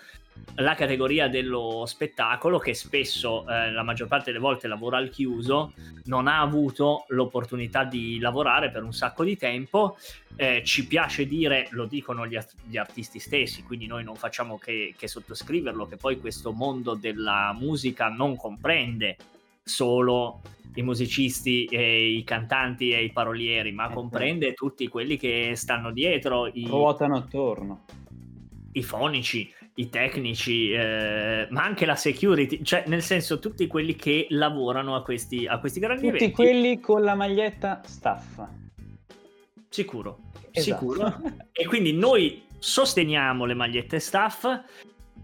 la 0.55 0.75
categoria 0.75 1.29
dello 1.29 1.85
spettacolo 1.85 2.59
che 2.59 2.73
spesso 2.73 3.47
eh, 3.47 3.71
la 3.71 3.83
maggior 3.83 4.07
parte 4.07 4.31
delle 4.31 4.43
volte 4.43 4.67
lavora 4.67 4.97
al 4.97 5.09
chiuso 5.09 5.73
non 6.05 6.27
ha 6.27 6.41
avuto 6.41 7.05
l'opportunità 7.09 7.83
di 7.83 8.19
lavorare 8.19 8.69
per 8.69 8.83
un 8.83 8.93
sacco 8.93 9.23
di 9.23 9.37
tempo. 9.37 9.97
Eh, 10.35 10.61
ci 10.65 10.87
piace 10.87 11.25
dire 11.25 11.67
lo 11.71 11.85
dicono 11.85 12.25
gli, 12.25 12.37
gli, 12.63 12.77
artisti 12.77 13.19
stessi 13.19 13.63
quindi 13.63 13.87
noi 13.87 14.05
non 14.05 14.15
facciamo 14.15 14.57
che, 14.57 14.93
che 14.97 15.07
sottoscriverlo 15.09 15.85
che 15.85 15.97
poi 15.97 16.17
questo 16.17 16.53
mondo 16.53 16.93
della 16.93 17.53
musica 17.59 18.07
non 18.07 18.37
comprende 18.37 19.17
solo 19.69 20.41
i 20.75 20.81
musicisti 20.81 21.65
e 21.65 22.09
i 22.09 22.23
cantanti 22.23 22.91
e 22.91 23.03
i 23.03 23.11
parolieri, 23.11 23.71
ma 23.71 23.89
eh, 23.89 23.93
comprende 23.93 24.47
certo. 24.47 24.65
tutti 24.65 24.87
quelli 24.87 25.17
che 25.17 25.53
stanno 25.55 25.91
dietro. 25.91 26.47
I, 26.47 26.65
Ruotano 26.67 27.17
attorno. 27.17 27.85
I 28.71 28.83
fonici, 28.83 29.51
i 29.75 29.89
tecnici, 29.89 30.71
eh, 30.71 31.47
ma 31.49 31.63
anche 31.63 31.85
la 31.85 31.95
security, 31.95 32.63
cioè 32.63 32.83
nel 32.87 33.01
senso 33.01 33.39
tutti 33.39 33.67
quelli 33.67 33.95
che 33.95 34.27
lavorano 34.29 34.95
a 34.95 35.01
questi, 35.01 35.47
a 35.47 35.59
questi 35.59 35.79
grandi 35.79 36.03
tutti 36.03 36.15
eventi. 36.15 36.35
Tutti 36.35 36.49
quelli 36.49 36.79
con 36.79 37.03
la 37.03 37.15
maglietta 37.15 37.81
staff. 37.85 38.41
Sicuro, 39.69 40.19
esatto. 40.51 40.79
sicuro. 40.79 41.21
e 41.51 41.65
quindi 41.65 41.93
noi 41.93 42.43
sosteniamo 42.57 43.45
le 43.45 43.53
magliette 43.53 43.99
staff 43.99 44.45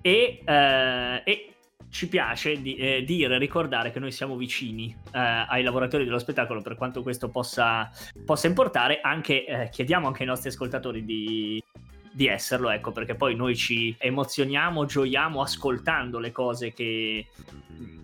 e, 0.02 0.42
eh, 0.44 1.22
e 1.24 1.55
ci 1.96 2.10
piace 2.10 2.62
di, 2.62 2.76
eh, 2.76 3.06
dire, 3.06 3.38
ricordare 3.38 3.90
che 3.90 4.00
noi 4.00 4.12
siamo 4.12 4.36
vicini 4.36 4.94
eh, 5.14 5.46
ai 5.48 5.64
lavoratori 5.64 6.04
dello 6.04 6.20
spettacolo 6.20 6.62
per 6.62 6.76
quanto 6.76 7.02
questo 7.02 7.30
possa, 7.30 7.90
possa 8.26 8.48
importare, 8.48 9.00
anche, 9.00 9.46
eh, 9.46 9.70
chiediamo 9.70 10.06
anche 10.06 10.24
ai 10.24 10.28
nostri 10.28 10.50
ascoltatori 10.50 11.06
di, 11.06 11.64
di, 12.12 12.28
esserlo, 12.28 12.70
ecco, 12.70 12.92
perché 12.92 13.16
poi 13.16 13.34
noi 13.36 13.56
ci 13.56 13.96
emozioniamo, 13.98 14.84
gioiamo 14.84 15.42
ascoltando 15.42 16.20
le 16.20 16.34
cose 16.34 16.74
che, 16.74 17.28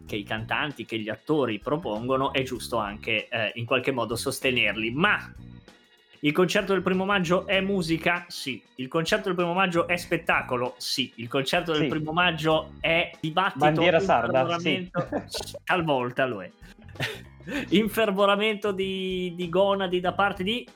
che 0.07 0.15
i 0.15 0.23
cantanti, 0.23 0.85
che 0.85 0.97
gli 0.97 1.09
attori 1.09 1.59
propongono, 1.59 2.31
è 2.31 2.43
giusto 2.43 2.77
anche 2.77 3.27
eh, 3.27 3.51
in 3.55 3.65
qualche 3.65 3.91
modo 3.91 4.15
sostenerli, 4.15 4.91
ma 4.91 5.35
il 6.23 6.33
concerto 6.33 6.73
del 6.73 6.83
primo 6.83 7.03
maggio 7.03 7.47
è 7.47 7.61
musica? 7.61 8.25
Sì. 8.27 8.61
Il 8.75 8.87
concerto 8.87 9.25
del 9.25 9.35
primo 9.35 9.53
maggio 9.53 9.87
è 9.87 9.97
spettacolo? 9.97 10.75
Sì. 10.77 11.11
Il 11.15 11.27
concerto 11.27 11.71
del 11.71 11.83
sì. 11.83 11.87
primo 11.87 12.11
maggio 12.11 12.73
è 12.79 13.11
dibattito? 13.19 13.65
Bandiera 13.65 13.99
sarda, 13.99 14.57
sì. 14.59 14.87
Talvolta 15.63 16.25
lo 16.27 16.43
è. 16.43 16.51
Infervoramento 17.69 18.71
di, 18.71 19.33
di 19.35 19.49
gonadi 19.49 19.99
da 19.99 20.13
parte 20.13 20.43
di... 20.43 20.67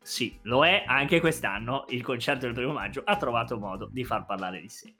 Sì, 0.00 0.38
lo 0.42 0.64
è 0.64 0.84
anche 0.86 1.18
quest'anno. 1.18 1.86
Il 1.88 2.02
concerto 2.02 2.46
del 2.46 2.54
primo 2.54 2.72
maggio 2.72 3.02
ha 3.04 3.16
trovato 3.16 3.58
modo 3.58 3.88
di 3.90 4.04
far 4.04 4.24
parlare 4.26 4.60
di 4.60 4.68
sé. 4.68 4.92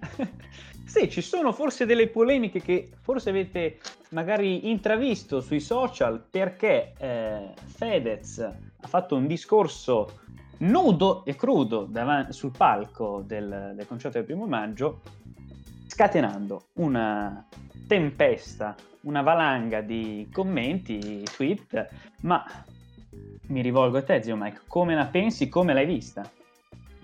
sì, 0.86 1.10
ci 1.10 1.20
sono 1.20 1.52
forse 1.52 1.84
delle 1.84 2.08
polemiche 2.08 2.62
che 2.62 2.88
forse 3.02 3.28
avete 3.28 3.78
magari 4.10 4.70
intravisto 4.70 5.42
sui 5.42 5.60
social 5.60 6.24
perché 6.30 6.94
eh, 6.96 7.52
Fedez 7.66 8.72
ha 8.84 8.88
fatto 8.88 9.16
un 9.16 9.26
discorso 9.26 10.20
nudo 10.58 11.24
e 11.24 11.34
crudo 11.34 11.86
davanti, 11.88 12.34
sul 12.34 12.52
palco 12.56 13.22
del, 13.26 13.72
del 13.74 13.86
concerto 13.86 14.18
del 14.18 14.26
primo 14.26 14.46
maggio, 14.46 15.00
scatenando 15.86 16.66
una 16.74 17.46
tempesta, 17.88 18.74
una 19.02 19.22
valanga 19.22 19.80
di 19.80 20.28
commenti, 20.30 21.24
tweet, 21.34 21.88
ma 22.22 22.44
mi 23.46 23.62
rivolgo 23.62 23.98
a 23.98 24.02
te, 24.02 24.22
zio 24.22 24.36
Mike, 24.36 24.60
come 24.66 24.94
la 24.94 25.06
pensi, 25.06 25.48
come 25.48 25.72
l'hai 25.72 25.86
vista? 25.86 26.30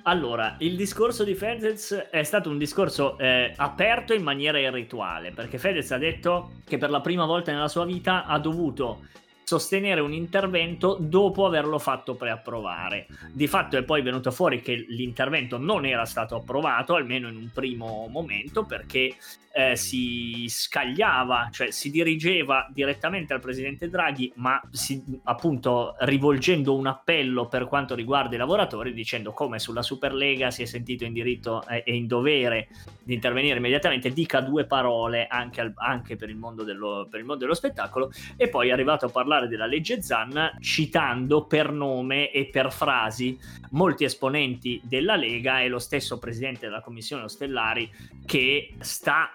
Allora, 0.02 0.56
il 0.60 0.76
discorso 0.76 1.24
di 1.24 1.34
Fedez 1.34 1.92
è 2.10 2.22
stato 2.22 2.50
un 2.50 2.58
discorso 2.58 3.18
eh, 3.18 3.52
aperto 3.56 4.12
in 4.12 4.22
maniera 4.22 4.58
irrituale, 4.58 5.30
perché 5.30 5.58
Fedez 5.58 5.90
ha 5.92 5.98
detto 5.98 6.52
che 6.66 6.78
per 6.78 6.90
la 6.90 7.00
prima 7.00 7.24
volta 7.24 7.52
nella 7.52 7.68
sua 7.68 7.84
vita 7.84 8.24
ha 8.24 8.38
dovuto 8.38 9.02
sostenere 9.50 10.00
un 10.00 10.12
intervento 10.12 10.96
dopo 11.00 11.44
averlo 11.44 11.80
fatto 11.80 12.14
preapprovare. 12.14 13.08
Di 13.32 13.48
fatto 13.48 13.76
è 13.76 13.82
poi 13.82 14.00
venuto 14.00 14.30
fuori 14.30 14.60
che 14.60 14.84
l'intervento 14.86 15.58
non 15.58 15.84
era 15.84 16.04
stato 16.04 16.36
approvato, 16.36 16.94
almeno 16.94 17.28
in 17.28 17.34
un 17.34 17.50
primo 17.52 18.06
momento, 18.08 18.64
perché 18.64 19.16
eh, 19.52 19.74
si 19.74 20.46
scagliava, 20.48 21.48
cioè 21.50 21.72
si 21.72 21.90
dirigeva 21.90 22.68
direttamente 22.72 23.32
al 23.32 23.40
presidente 23.40 23.88
Draghi, 23.88 24.32
ma 24.36 24.60
si, 24.70 25.02
appunto 25.24 25.96
rivolgendo 26.00 26.76
un 26.76 26.86
appello 26.86 27.48
per 27.48 27.66
quanto 27.66 27.94
riguarda 27.94 28.36
i 28.36 28.38
lavoratori, 28.38 28.92
dicendo 28.92 29.32
come 29.32 29.58
sulla 29.58 29.82
Superlega 29.82 30.50
si 30.50 30.62
è 30.62 30.66
sentito 30.66 31.04
in 31.04 31.12
diritto 31.12 31.66
eh, 31.66 31.82
e 31.84 31.96
in 31.96 32.06
dovere 32.06 32.68
di 33.02 33.14
intervenire 33.14 33.58
immediatamente, 33.58 34.12
dica 34.12 34.40
due 34.40 34.66
parole 34.66 35.26
anche, 35.26 35.60
al, 35.60 35.72
anche 35.74 36.14
per, 36.14 36.28
il 36.28 36.38
dello, 36.64 37.08
per, 37.10 37.18
il 37.18 37.26
mondo 37.26 37.42
dello, 37.42 37.54
spettacolo, 37.54 38.12
e 38.36 38.48
poi 38.48 38.68
è 38.68 38.72
arrivato 38.72 39.06
a 39.06 39.08
parlare 39.08 39.39
della 39.46 39.66
legge 39.66 40.02
Zan 40.02 40.56
citando 40.60 41.44
per 41.44 41.72
nome 41.72 42.30
e 42.30 42.46
per 42.46 42.72
frasi 42.72 43.38
molti 43.70 44.04
esponenti 44.04 44.80
della 44.82 45.16
Lega 45.16 45.60
e 45.60 45.68
lo 45.68 45.78
stesso 45.78 46.18
presidente 46.18 46.66
della 46.66 46.80
commissione 46.80 47.24
Ostellari 47.24 47.90
che 48.24 48.74
sta 48.80 49.30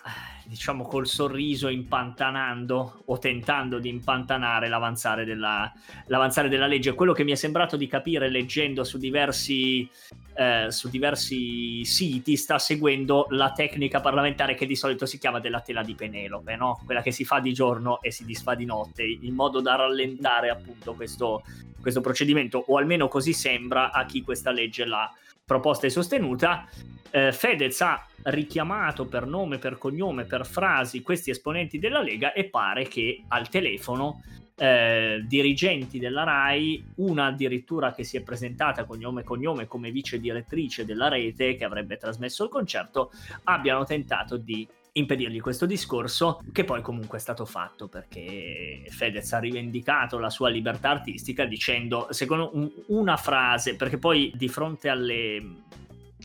diciamo 0.48 0.84
col 0.84 1.08
sorriso 1.08 1.68
impantanando 1.68 3.04
o 3.06 3.18
tentando 3.18 3.80
di 3.80 3.90
impantanare 3.90 4.68
l'avanzare 4.68 5.26
della, 5.26 5.72
l'avanzare 6.08 6.50
della 6.50 6.68
legge. 6.68 6.94
Quello 6.94 7.14
che 7.14 7.24
mi 7.24 7.32
è 7.32 7.36
sembrato 7.36 7.78
di 7.78 7.88
capire 7.88 8.30
leggendo 8.30 8.84
su 8.84 8.98
diversi, 8.98 9.90
eh, 10.36 10.68
su 10.70 10.90
diversi 10.90 11.84
siti 11.84 12.36
sta 12.38 12.60
seguendo 12.60 13.28
la 13.30 13.52
tecnica 13.52 14.02
parlamentare 14.02 14.56
che 14.56 14.66
di 14.66 14.76
solito 14.76 15.06
si 15.06 15.18
chiama 15.18 15.40
della 15.40 15.62
tela 15.62 15.84
di 15.84 15.96
Penelope, 15.96 16.56
no? 16.56 16.82
quella 16.86 17.02
che 17.02 17.12
si 17.12 17.26
fa 17.26 17.40
di 17.40 17.54
giorno 17.54 18.02
e 18.02 18.12
si 18.12 18.26
disfa 18.26 18.56
di 18.56 18.66
notte, 18.66 19.04
in 19.04 19.34
modo 19.34 19.62
da 19.62 19.76
rallentare 19.76 20.50
appunto 20.50 20.94
questo, 20.94 21.44
questo 21.82 22.02
procedimento, 22.02 22.64
o 22.68 22.78
almeno 22.78 23.08
così 23.08 23.34
sembra 23.34 23.92
a 23.92 24.06
chi 24.06 24.22
questa 24.22 24.52
legge 24.52 24.86
l'ha 24.86 25.12
proposta 25.44 25.88
e 25.88 25.90
sostenuta. 25.90 26.68
Eh, 27.16 27.32
Fedez 27.32 27.80
ha 27.80 28.06
richiamato 28.24 29.06
per 29.06 29.26
nome, 29.26 29.58
per 29.58 29.78
cognome, 29.78 30.26
per 30.26 30.46
frasi 30.46 31.02
questi 31.02 31.30
esponenti 31.30 31.80
della 31.80 32.02
Lega 32.02 32.34
e 32.34 32.50
pare 32.50 32.90
che 32.90 33.24
al 33.30 33.48
telefono 33.48 34.22
eh, 34.58 35.24
dirigenti 35.26 35.98
della 35.98 36.24
RAI, 36.24 36.84
una 36.96 37.28
addirittura 37.28 37.94
che 37.94 38.04
si 38.04 38.18
è 38.18 38.22
presentata 38.22 38.84
con 38.84 39.00
nome 39.00 39.22
e 39.22 39.24
cognome 39.24 39.66
come 39.66 39.92
vice 39.92 40.20
direttrice 40.20 40.84
della 40.84 41.08
rete 41.08 41.56
che 41.56 41.64
avrebbe 41.64 41.96
trasmesso 41.96 42.44
il 42.44 42.50
concerto, 42.50 43.12
abbiano 43.46 43.86
tentato 43.86 44.36
di 44.36 44.68
impedirgli 44.92 45.40
questo 45.40 45.66
discorso, 45.66 46.42
che 46.52 46.66
poi 46.66 46.82
comunque 46.82 47.18
è 47.18 47.22
stato 47.22 47.46
fatto 47.46 47.88
perché 47.88 48.84
Fedez 48.90 49.32
ha 49.32 49.40
rivendicato 49.40 50.20
la 50.20 50.30
sua 50.30 50.50
libertà 50.50 50.90
artistica 50.90 51.46
dicendo, 51.46 52.08
secondo 52.10 52.50
un, 52.56 52.70
una 52.88 53.16
frase, 53.16 53.78
perché 53.78 53.98
poi 53.98 54.34
di 54.36 54.50
fronte 54.50 54.90
alle... 54.90 55.64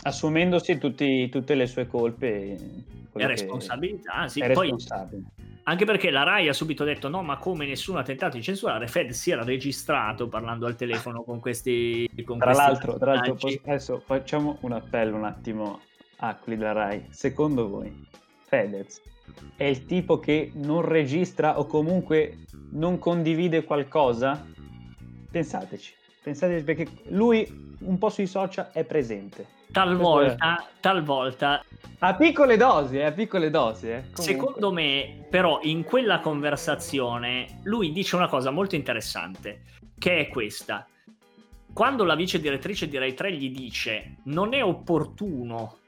Assumendosi 0.03 0.79
tutti, 0.79 1.29
tutte 1.29 1.55
le 1.55 1.67
sue 1.67 1.87
colpe 1.87 2.57
e 3.13 3.27
responsabilità, 3.27 4.29
sì, 4.29 4.43
poi, 4.53 4.75
anche 5.65 5.85
perché 5.85 6.11
la 6.11 6.23
RAI 6.23 6.49
ha 6.49 6.53
subito 6.53 6.85
detto 6.85 7.09
no, 7.09 7.23
ma 7.23 7.37
come 7.37 7.67
nessuno 7.67 7.99
ha 7.99 8.03
tentato 8.03 8.37
di 8.37 8.43
censurare, 8.43 8.87
Fed 8.87 9.11
si 9.11 9.31
era 9.31 9.45
registrato 9.45 10.29
parlando 10.29 10.67
al 10.67 10.77
telefono 10.77 11.23
con 11.23 11.39
questi... 11.39 12.09
Con 12.25 12.39
tra, 12.39 12.53
l'altro, 12.53 12.99
tra 12.99 13.15
l'altro, 13.15 13.37
adesso 13.65 14.01
facciamo 14.01 14.57
un 14.61 14.73
appello 14.73 15.17
un 15.17 15.25
attimo 15.25 15.81
a 16.17 16.35
quelli 16.35 16.59
della 16.59 16.73
RAI. 16.73 17.07
Secondo 17.11 17.69
voi 17.69 18.07
Fedez 18.47 19.01
è 19.57 19.65
il 19.65 19.85
tipo 19.87 20.19
che 20.19 20.51
non 20.55 20.83
registra 20.83 21.59
o 21.59 21.67
comunque 21.67 22.39
non 22.73 22.99
condivide 22.99 23.65
qualcosa? 23.65 24.47
Pensateci, 25.31 25.95
pensateci 26.23 26.65
perché 26.65 26.87
lui 27.09 27.77
un 27.81 27.99
po' 27.99 28.11
sui 28.11 28.27
social 28.27 28.71
è 28.73 28.85
presente. 28.85 29.59
Talvolta, 29.71 30.67
talvolta. 30.81 31.65
A 32.01 32.15
piccole 32.15 32.57
dosi, 32.57 32.99
eh, 32.99 33.05
a 33.05 33.13
piccole 33.13 33.51
dosi. 33.51 33.91
Eh. 33.91 34.05
Secondo 34.15 34.73
me, 34.73 35.27
però, 35.29 35.61
in 35.63 35.85
quella 35.85 36.21
conversazione 36.21 37.61
lui 37.65 37.93
dice 37.93 38.17
una 38.17 38.29
cosa 38.29 38.51
molto 38.51 38.75
interessante, 38.75 39.63
che 39.99 40.19
è 40.19 40.29
questa. 40.29 40.87
Quando 41.73 42.05
la 42.05 42.17
vice 42.17 42.41
direttrice 42.41 42.89
di 42.89 42.99
Rai 42.99 43.15
3 43.15 43.33
gli 43.33 43.51
dice 43.51 44.17
non 44.25 44.55
è 44.55 44.65
opportuno 44.65 45.80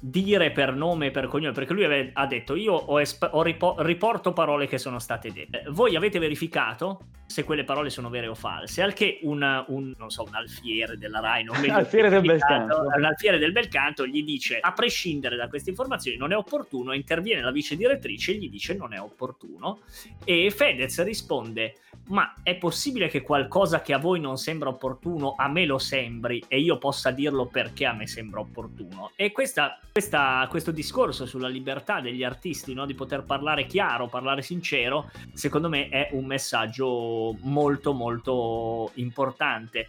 dire 0.00 0.50
per 0.52 0.74
nome 0.74 1.06
e 1.06 1.10
per 1.10 1.26
cognome, 1.26 1.52
perché 1.52 1.72
lui 1.72 1.84
ave- 1.84 2.10
ha 2.12 2.26
detto 2.26 2.54
io 2.54 2.72
ho, 2.72 3.00
esp- 3.00 3.28
ho 3.32 3.42
ripo- 3.42 3.76
riporto 3.78 4.32
parole 4.32 4.66
che 4.66 4.78
sono 4.78 4.98
state 4.98 5.32
dette. 5.32 5.64
Voi 5.68 5.96
avete 5.96 6.18
verificato 6.18 7.06
se 7.26 7.44
quelle 7.44 7.64
parole 7.64 7.90
sono 7.90 8.08
vere 8.08 8.28
o 8.28 8.34
false? 8.34 8.80
Al 8.80 8.92
che 8.92 9.18
un, 9.22 9.64
un, 9.68 9.94
non 9.98 10.10
so, 10.10 10.22
un 10.22 10.34
alfiere 10.34 10.96
della 10.96 11.20
RAI, 11.20 11.44
non 11.44 11.56
alfiere 11.70 12.08
del 12.08 12.22
Belcanto. 12.22 12.80
un 12.80 13.04
alfiere 13.04 13.38
del 13.38 13.52
Belcanto 13.52 14.06
gli 14.06 14.22
dice 14.22 14.58
a 14.60 14.72
prescindere 14.72 15.36
da 15.36 15.48
queste 15.48 15.70
informazioni 15.70 16.16
non 16.16 16.32
è 16.32 16.36
opportuno, 16.36 16.92
interviene 16.92 17.42
la 17.42 17.50
vice 17.50 17.76
direttrice 17.76 18.32
e 18.32 18.36
gli 18.36 18.48
dice 18.48 18.74
non 18.74 18.94
è 18.94 19.00
opportuno 19.00 19.80
e 20.24 20.50
Fedez 20.54 21.02
risponde 21.02 21.74
ma 22.08 22.34
è 22.42 22.56
possibile 22.56 23.08
che 23.08 23.22
qualcosa 23.22 23.80
che 23.80 23.92
a 23.92 23.98
voi 23.98 24.20
non 24.20 24.36
sembra 24.36 24.68
opportuno 24.68 25.34
a 25.36 25.48
me 25.48 25.64
lo 25.64 25.78
sembri 25.78 26.42
e 26.48 26.60
io 26.60 26.78
possa 26.78 27.10
dirlo 27.10 27.46
perché 27.46 27.86
a 27.86 27.92
me 27.92 28.06
sembra 28.06 28.40
opportuno? 28.40 29.10
E 29.16 29.32
questa, 29.32 29.78
questa, 29.92 30.46
questo 30.48 30.70
discorso 30.70 31.26
sulla 31.26 31.48
libertà 31.48 32.00
degli 32.00 32.22
artisti 32.22 32.74
no? 32.74 32.86
di 32.86 32.94
poter 32.94 33.24
parlare 33.24 33.66
chiaro, 33.66 34.06
parlare 34.06 34.42
sincero, 34.42 35.10
secondo 35.32 35.68
me 35.68 35.88
è 35.88 36.08
un 36.12 36.24
messaggio 36.24 37.36
molto 37.42 37.92
molto 37.92 38.90
importante. 38.94 39.88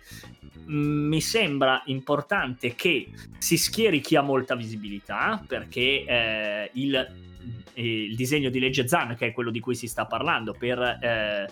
Mi 0.65 1.22
sembra 1.22 1.82
importante 1.86 2.76
che 2.76 3.10
si 3.38 3.58
schieri 3.58 4.02
chi 4.02 4.15
ha 4.15 4.22
molta 4.22 4.56
visibilità 4.56 5.44
perché 5.48 6.04
eh, 6.06 6.70
il 6.74 7.28
il 7.76 8.13
disegno 8.15 8.50
di 8.50 8.60
legge 8.60 8.89
ZAN, 8.89 9.15
che 9.15 9.28
è 9.28 9.32
quello 9.32 9.52
di 9.52 9.62
cui 9.62 9.74
si 9.74 9.88
sta 9.88 10.06
parlando, 10.06 10.54
per 10.54 10.80
eh, 10.80 11.48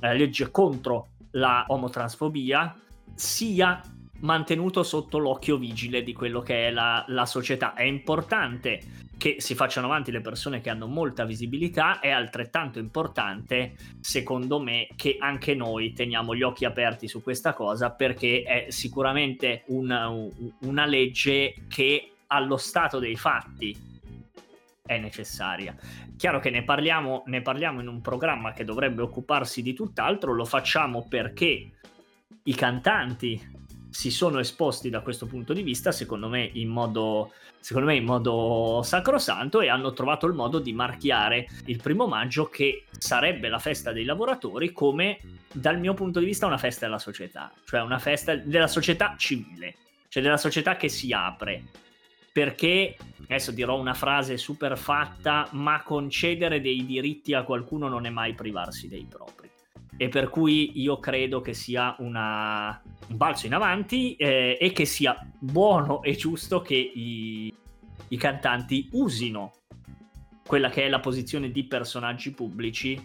eh, 0.00 0.14
legge 0.14 0.50
contro 0.50 1.08
la 1.32 1.64
omotransfobia 1.68 2.74
sia 3.14 3.80
mantenuto 4.20 4.82
sotto 4.82 5.18
l'occhio 5.18 5.56
vigile 5.56 6.02
di 6.02 6.12
quello 6.12 6.40
che 6.40 6.68
è 6.68 6.70
la, 6.70 7.04
la, 7.08 7.26
società. 7.26 7.74
È 7.74 7.82
importante 7.82 8.80
che 9.16 9.36
si 9.38 9.54
facciano 9.54 9.86
avanti 9.86 10.10
le 10.10 10.22
persone 10.22 10.60
che 10.60 10.70
hanno 10.70 10.86
molta 10.86 11.24
visibilità, 11.24 12.00
è 12.00 12.10
altrettanto 12.10 12.78
importante, 12.78 13.74
secondo 14.00 14.58
me, 14.58 14.88
che 14.96 15.16
anche 15.18 15.54
noi 15.54 15.92
teniamo 15.92 16.34
gli 16.34 16.42
occhi 16.42 16.64
aperti 16.64 17.06
su 17.06 17.22
questa 17.22 17.52
cosa 17.52 17.90
perché 17.90 18.42
è 18.42 18.66
sicuramente 18.70 19.64
una, 19.66 20.10
una 20.60 20.86
legge 20.86 21.54
che 21.68 22.12
allo 22.28 22.56
stato 22.56 22.98
dei 22.98 23.16
fatti 23.16 23.89
è 24.90 24.98
necessaria. 24.98 25.76
Chiaro 26.16 26.40
che 26.40 26.50
ne 26.50 26.64
parliamo, 26.64 27.22
ne 27.26 27.42
parliamo 27.42 27.80
in 27.80 27.86
un 27.86 28.00
programma 28.00 28.52
che 28.52 28.64
dovrebbe 28.64 29.02
occuparsi 29.02 29.62
di 29.62 29.72
tutt'altro, 29.72 30.32
lo 30.32 30.44
facciamo 30.44 31.06
perché 31.08 31.70
i 32.42 32.54
cantanti 32.56 33.58
si 33.88 34.10
sono 34.10 34.40
esposti 34.40 34.90
da 34.90 35.00
questo 35.00 35.26
punto 35.26 35.52
di 35.52 35.62
vista, 35.62 35.92
secondo 35.92 36.28
me 36.28 36.50
in 36.54 36.68
modo, 36.68 37.32
secondo 37.60 37.88
me 37.88 37.94
in 37.94 38.04
modo 38.04 38.80
sacrosanto, 38.82 39.60
e 39.60 39.68
hanno 39.68 39.92
trovato 39.92 40.26
il 40.26 40.34
modo 40.34 40.58
di 40.58 40.72
marchiare 40.72 41.46
il 41.66 41.80
primo 41.80 42.08
maggio, 42.08 42.46
che 42.46 42.86
sarebbe 42.90 43.48
la 43.48 43.60
festa 43.60 43.92
dei 43.92 44.04
lavoratori, 44.04 44.72
come 44.72 45.18
dal 45.52 45.78
mio 45.78 45.94
punto 45.94 46.18
di 46.18 46.26
vista 46.26 46.46
una 46.46 46.58
festa 46.58 46.86
della 46.86 46.98
società, 46.98 47.52
cioè 47.64 47.80
una 47.80 48.00
festa 48.00 48.34
della 48.34 48.68
società 48.68 49.14
civile, 49.16 49.76
cioè 50.08 50.20
della 50.20 50.36
società 50.36 50.76
che 50.76 50.88
si 50.88 51.12
apre 51.12 51.62
perché 52.32 52.96
adesso 53.34 53.52
dirò 53.52 53.78
una 53.78 53.94
frase 53.94 54.36
super 54.36 54.76
fatta, 54.76 55.48
ma 55.52 55.82
concedere 55.82 56.60
dei 56.60 56.84
diritti 56.84 57.32
a 57.32 57.44
qualcuno 57.44 57.88
non 57.88 58.04
è 58.06 58.10
mai 58.10 58.34
privarsi 58.34 58.88
dei 58.88 59.06
propri. 59.08 59.48
E 59.96 60.08
per 60.08 60.30
cui 60.30 60.80
io 60.80 60.98
credo 60.98 61.40
che 61.40 61.54
sia 61.54 61.94
una, 61.98 62.80
un 63.08 63.16
balzo 63.16 63.46
in 63.46 63.54
avanti 63.54 64.16
eh, 64.16 64.56
e 64.60 64.72
che 64.72 64.84
sia 64.84 65.16
buono 65.38 66.02
e 66.02 66.16
giusto 66.16 66.60
che 66.62 66.74
i, 66.74 67.54
i 68.08 68.16
cantanti 68.16 68.88
usino 68.92 69.52
quella 70.46 70.68
che 70.68 70.84
è 70.84 70.88
la 70.88 71.00
posizione 71.00 71.52
di 71.52 71.64
personaggi 71.64 72.32
pubblici 72.32 73.00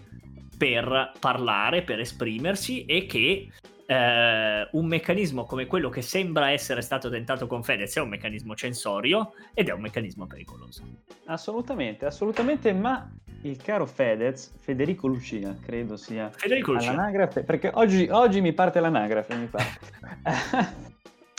per 0.58 1.12
parlare, 1.20 1.84
per 1.84 2.00
esprimersi 2.00 2.86
e 2.86 3.06
che 3.06 3.50
eh, 3.86 4.68
un 4.72 4.86
meccanismo 4.86 5.46
come 5.46 5.68
quello 5.68 5.90
che 5.90 6.02
sembra 6.02 6.52
essere 6.52 6.82
stato 6.82 7.10
tentato 7.10 7.48
con 7.48 7.64
Fedez 7.64 7.96
è 7.96 8.02
un 8.02 8.10
meccanismo 8.10 8.56
censorio 8.56 9.34
ed 9.54 9.70
è 9.70 9.74
un 9.74 9.82
meccanismo 9.82 10.26
pericoloso. 10.26 10.84
Assolutamente, 11.26 12.06
assolutamente, 12.06 12.74
ma 12.74 13.10
il 13.42 13.58
caro 13.58 13.86
Fedez, 13.86 14.54
Federico 14.60 15.08
Lucia, 15.08 15.56
credo 15.62 15.98
sia 15.98 16.30
Federico 16.30 16.74
Lucia. 16.74 16.92
all'anagrafe, 16.92 17.44
perché 17.44 17.72
oggi, 17.74 18.08
oggi 18.10 18.42
mi 18.42 18.54
parte 18.54 18.80
l'anagrafe, 18.80 19.36
mi 19.36 19.46
parte. 19.46 19.80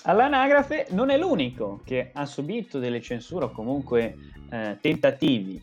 all'anagrafe 0.05 0.87
non 0.91 1.11
è 1.11 1.19
l'unico 1.19 1.81
che 1.85 2.11
ha 2.13 2.27
subito 2.27 2.79
delle 2.79 3.01
censure 3.01 3.47
o 3.47 3.51
comunque 3.51 4.17
eh, 4.51 4.79
tentativi 4.81 5.61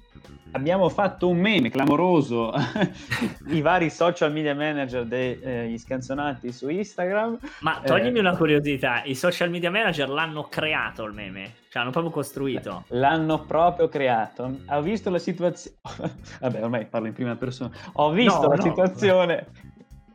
abbiamo 0.53 0.89
fatto 0.89 1.27
un 1.29 1.37
meme 1.37 1.69
clamoroso, 1.69 2.53
i 3.47 3.61
vari 3.61 3.89
social 3.89 4.31
media 4.31 4.55
manager 4.55 5.05
degli 5.05 5.39
eh, 5.43 5.77
scanzonati 5.77 6.51
su 6.51 6.69
Instagram. 6.69 7.37
Ma 7.61 7.81
toglimi 7.83 8.17
eh, 8.17 8.21
una 8.21 8.35
curiosità, 8.35 9.03
i 9.03 9.15
social 9.15 9.49
media 9.49 9.71
manager 9.71 10.09
l'hanno 10.09 10.43
creato 10.43 11.03
il 11.03 11.13
meme, 11.13 11.53
cioè 11.69 11.81
hanno 11.81 11.91
proprio 11.91 12.11
costruito. 12.11 12.85
L'hanno 12.89 13.43
proprio 13.45 13.87
creato. 13.87 14.59
Ho 14.67 14.81
visto 14.81 15.09
la 15.09 15.19
situazione... 15.19 15.77
Vabbè, 16.39 16.63
ormai 16.63 16.85
parlo 16.85 17.07
in 17.07 17.13
prima 17.13 17.35
persona. 17.35 17.71
Ho 17.93 18.11
visto 18.11 18.41
no, 18.41 18.47
la 18.49 18.55
no, 18.55 18.61
situazione... 18.61 19.47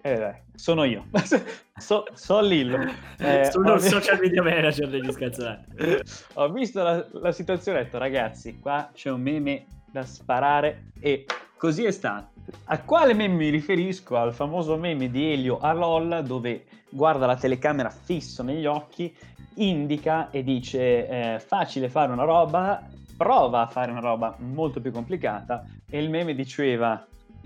Eh, 0.01 0.17
dai, 0.17 0.35
sono 0.55 0.85
io. 0.85 1.07
so, 1.77 2.05
so 2.15 2.41
Lillo. 2.41 2.79
Eh, 3.19 3.49
sono 3.51 3.75
il 3.75 3.81
social 3.81 4.19
media 4.21 4.43
manager 4.43 4.89
degli 4.89 5.11
scanzonati. 5.11 6.03
ho 6.35 6.49
visto 6.51 6.83
la, 6.83 7.05
la 7.13 7.33
situazione 7.33 7.79
e 7.79 7.81
ho 7.81 7.85
detto, 7.85 7.99
ragazzi, 7.99 8.61
qua 8.61 8.89
c'è 8.95 9.11
un 9.11 9.21
meme 9.21 9.67
da 9.91 10.05
sparare 10.05 10.91
e 11.01 11.27
così 11.57 11.85
è 11.85 11.91
stato. 11.91 12.37
A 12.67 12.81
quale 12.83 13.15
meme 13.15 13.35
mi 13.35 13.49
riferisco? 13.51 14.17
Al 14.17 14.33
famoso 14.33 14.77
meme 14.77 15.11
di 15.11 15.33
Elio 15.33 15.59
a 15.59 15.73
LOL 15.73 16.23
dove 16.25 16.65
guarda 16.89 17.27
la 17.27 17.37
telecamera 17.37 17.91
fisso 17.91 18.43
negli 18.43 18.67
occhi, 18.67 19.15
indica 19.55 20.31
e 20.31 20.43
dice 20.45 21.09
eh, 21.09 21.41
facile 21.41 21.89
fare 21.89 22.13
una 22.13 22.25
roba, 22.25 22.87
prova 23.17 23.63
a 23.63 23.67
fare 23.67 23.91
una 23.91 24.01
roba 24.01 24.35
molto 24.39 24.81
più 24.81 24.93
complicata 24.93 25.65
e 25.89 25.99
il 25.99 26.09
meme 26.09 26.35
diceva, 26.35 27.05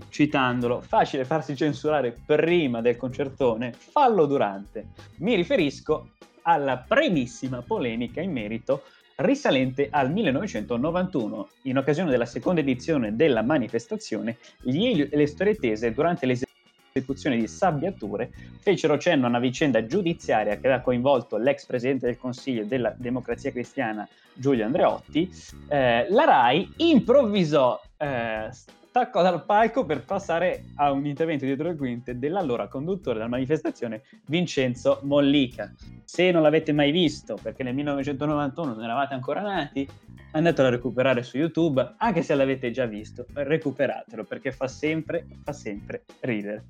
citandolo, 0.09 0.81
facile 0.81 1.25
farsi 1.25 1.55
censurare 1.55 2.15
prima 2.25 2.81
del 2.81 2.95
concertone, 2.95 3.73
fallo 3.73 4.25
durante. 4.25 4.89
Mi 5.17 5.35
riferisco 5.35 6.11
alla 6.43 6.83
brevissima 6.87 7.61
polemica 7.61 8.21
in 8.21 8.31
merito 8.31 8.83
risalente 9.17 9.87
al 9.91 10.11
1991. 10.11 11.49
In 11.63 11.77
occasione 11.77 12.09
della 12.09 12.25
seconda 12.25 12.61
edizione 12.61 13.15
della 13.15 13.41
manifestazione, 13.41 14.37
gli 14.61 15.01
e 15.01 15.15
le 15.15 15.27
storie 15.27 15.55
tese 15.55 15.93
durante 15.93 16.25
l'esecuzione 16.25 17.37
di 17.37 17.47
Sabbiature 17.47 18.31
fecero 18.59 18.97
cenno 18.97 19.25
a 19.25 19.29
una 19.29 19.39
vicenda 19.39 19.85
giudiziaria 19.85 20.53
che 20.57 20.67
aveva 20.67 20.81
coinvolto 20.81 21.37
l'ex 21.37 21.65
presidente 21.65 22.05
del 22.05 22.17
Consiglio 22.17 22.65
della 22.65 22.93
Democrazia 22.95 23.51
Cristiana 23.51 24.07
Giulio 24.33 24.65
Andreotti. 24.65 25.29
Eh, 25.67 26.07
la 26.09 26.23
RAI 26.23 26.73
improvvisò 26.77 27.79
eh, 27.97 28.49
staccò 28.93 29.23
dal 29.23 29.43
palco 29.43 29.87
per 29.87 30.05
passare 30.05 30.65
a 30.75 30.91
un 30.91 31.07
intervento 31.07 31.45
dietro 31.45 31.67
le 31.67 31.75
quinte 31.75 32.19
dell'allora 32.19 32.67
conduttore 32.67 33.17
della 33.17 33.27
manifestazione 33.27 34.03
Vincenzo 34.27 34.99
Mollica. 35.01 35.73
Se 36.05 36.29
non 36.29 36.43
l'avete 36.43 36.73
mai 36.73 36.91
visto, 36.91 37.35
perché 37.41 37.63
nel 37.63 37.73
1991 37.73 38.75
non 38.75 38.83
eravate 38.83 39.15
ancora 39.15 39.41
nati, 39.41 39.89
andatelo 40.33 40.67
a 40.67 40.69
recuperare 40.69 41.23
su 41.23 41.37
YouTube, 41.37 41.95
anche 41.97 42.21
se 42.21 42.35
l'avete 42.35 42.69
già 42.69 42.85
visto, 42.85 43.25
recuperatelo 43.33 44.25
perché 44.25 44.51
fa 44.51 44.67
sempre, 44.67 45.25
fa 45.43 45.53
sempre 45.53 46.03
ridere. 46.19 46.63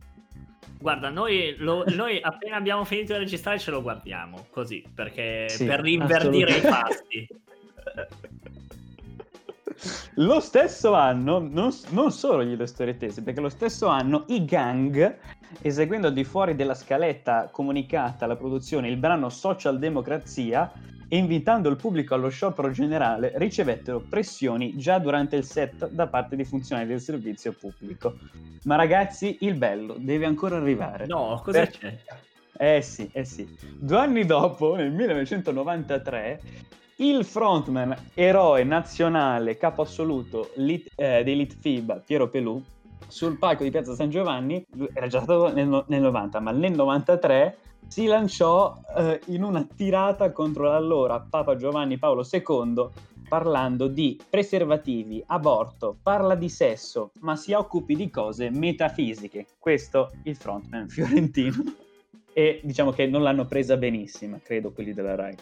Guarda, 0.79 1.09
noi, 1.09 1.55
lo, 1.57 1.83
noi, 1.87 2.21
appena 2.21 2.55
abbiamo 2.55 2.85
finito 2.85 3.11
di 3.11 3.19
registrare 3.19 3.59
ce 3.59 3.69
lo 3.69 3.81
guardiamo 3.81 4.45
così, 4.49 4.81
perché 4.95 5.49
Sì, 5.49 5.65
per 5.65 5.81
rinverdire 5.81 6.55
i 6.55 6.61
fasti. 6.61 7.27
Lo 10.15 10.39
stesso 10.39 10.93
anno, 10.93 11.39
non, 11.39 11.71
non 11.89 12.11
solo 12.11 12.43
gli 12.43 12.65
storie 12.65 12.97
tese, 12.97 13.21
perché 13.21 13.41
lo 13.41 13.49
stesso 13.49 13.87
anno 13.87 14.25
i 14.27 14.45
gang, 14.45 15.17
eseguendo 15.61 16.07
al 16.07 16.13
di 16.13 16.23
fuori 16.23 16.55
della 16.55 16.75
scaletta 16.75 17.49
comunicata 17.51 18.25
alla 18.25 18.35
produzione 18.35 18.89
il 18.89 18.97
brano 18.97 19.29
Social 19.29 19.79
Democrazia 19.79 20.71
e 21.07 21.17
invitando 21.17 21.69
il 21.69 21.75
pubblico 21.75 22.15
allo 22.15 22.29
sciopero 22.29 22.71
generale, 22.71 23.33
ricevettero 23.35 23.99
pressioni 23.99 24.77
già 24.77 24.97
durante 24.99 25.35
il 25.35 25.43
set 25.43 25.89
da 25.89 26.07
parte 26.07 26.35
di 26.35 26.43
funzionari 26.43 26.87
del 26.87 27.01
servizio 27.01 27.53
pubblico. 27.53 28.17
Ma 28.63 28.75
ragazzi, 28.75 29.37
il 29.41 29.55
bello 29.55 29.95
deve 29.99 30.25
ancora 30.25 30.57
arrivare. 30.57 31.05
No, 31.05 31.39
cosa 31.43 31.59
Per- 31.59 31.69
c'è? 31.69 31.97
Eh 32.55 32.81
sì, 32.81 33.09
eh 33.11 33.25
sì. 33.25 33.47
Due 33.79 33.97
anni 33.97 34.25
dopo, 34.25 34.75
nel 34.75 34.91
1993, 34.91 36.41
il 37.03 37.25
frontman 37.25 37.93
eroe 38.13 38.63
nazionale 38.63 39.57
capo 39.57 39.81
assoluto 39.81 40.51
lit, 40.55 40.89
eh, 40.95 41.21
dei 41.23 41.35
Litfiba, 41.35 41.95
Piero 41.95 42.29
Pelù, 42.29 42.61
sul 43.07 43.37
palco 43.37 43.63
di 43.63 43.71
Piazza 43.71 43.93
San 43.93 44.09
Giovanni, 44.09 44.65
era 44.93 45.07
già 45.07 45.21
stato 45.21 45.51
nel, 45.53 45.83
nel 45.87 46.01
90, 46.01 46.39
ma 46.39 46.51
nel 46.51 46.71
93 46.71 47.57
si 47.87 48.05
lanciò 48.05 48.79
eh, 48.95 49.19
in 49.27 49.43
una 49.43 49.67
tirata 49.75 50.31
contro 50.31 50.63
l'allora 50.63 51.19
Papa 51.19 51.57
Giovanni 51.57 51.97
Paolo 51.97 52.25
II 52.29 52.87
parlando 53.27 53.87
di 53.87 54.17
preservativi, 54.29 55.21
aborto, 55.27 55.97
parla 56.01 56.35
di 56.35 56.49
sesso, 56.49 57.11
ma 57.19 57.35
si 57.35 57.51
occupi 57.51 57.95
di 57.95 58.09
cose 58.09 58.49
metafisiche. 58.49 59.47
Questo 59.59 60.11
il 60.23 60.35
frontman 60.35 60.87
fiorentino. 60.87 61.63
E 62.31 62.61
diciamo 62.63 62.91
che 62.91 63.05
non 63.07 63.23
l'hanno 63.23 63.45
presa 63.45 63.75
benissimo, 63.75 64.39
credo, 64.41 64.71
quelli 64.71 64.93
della 64.93 65.15
Rai. 65.15 65.35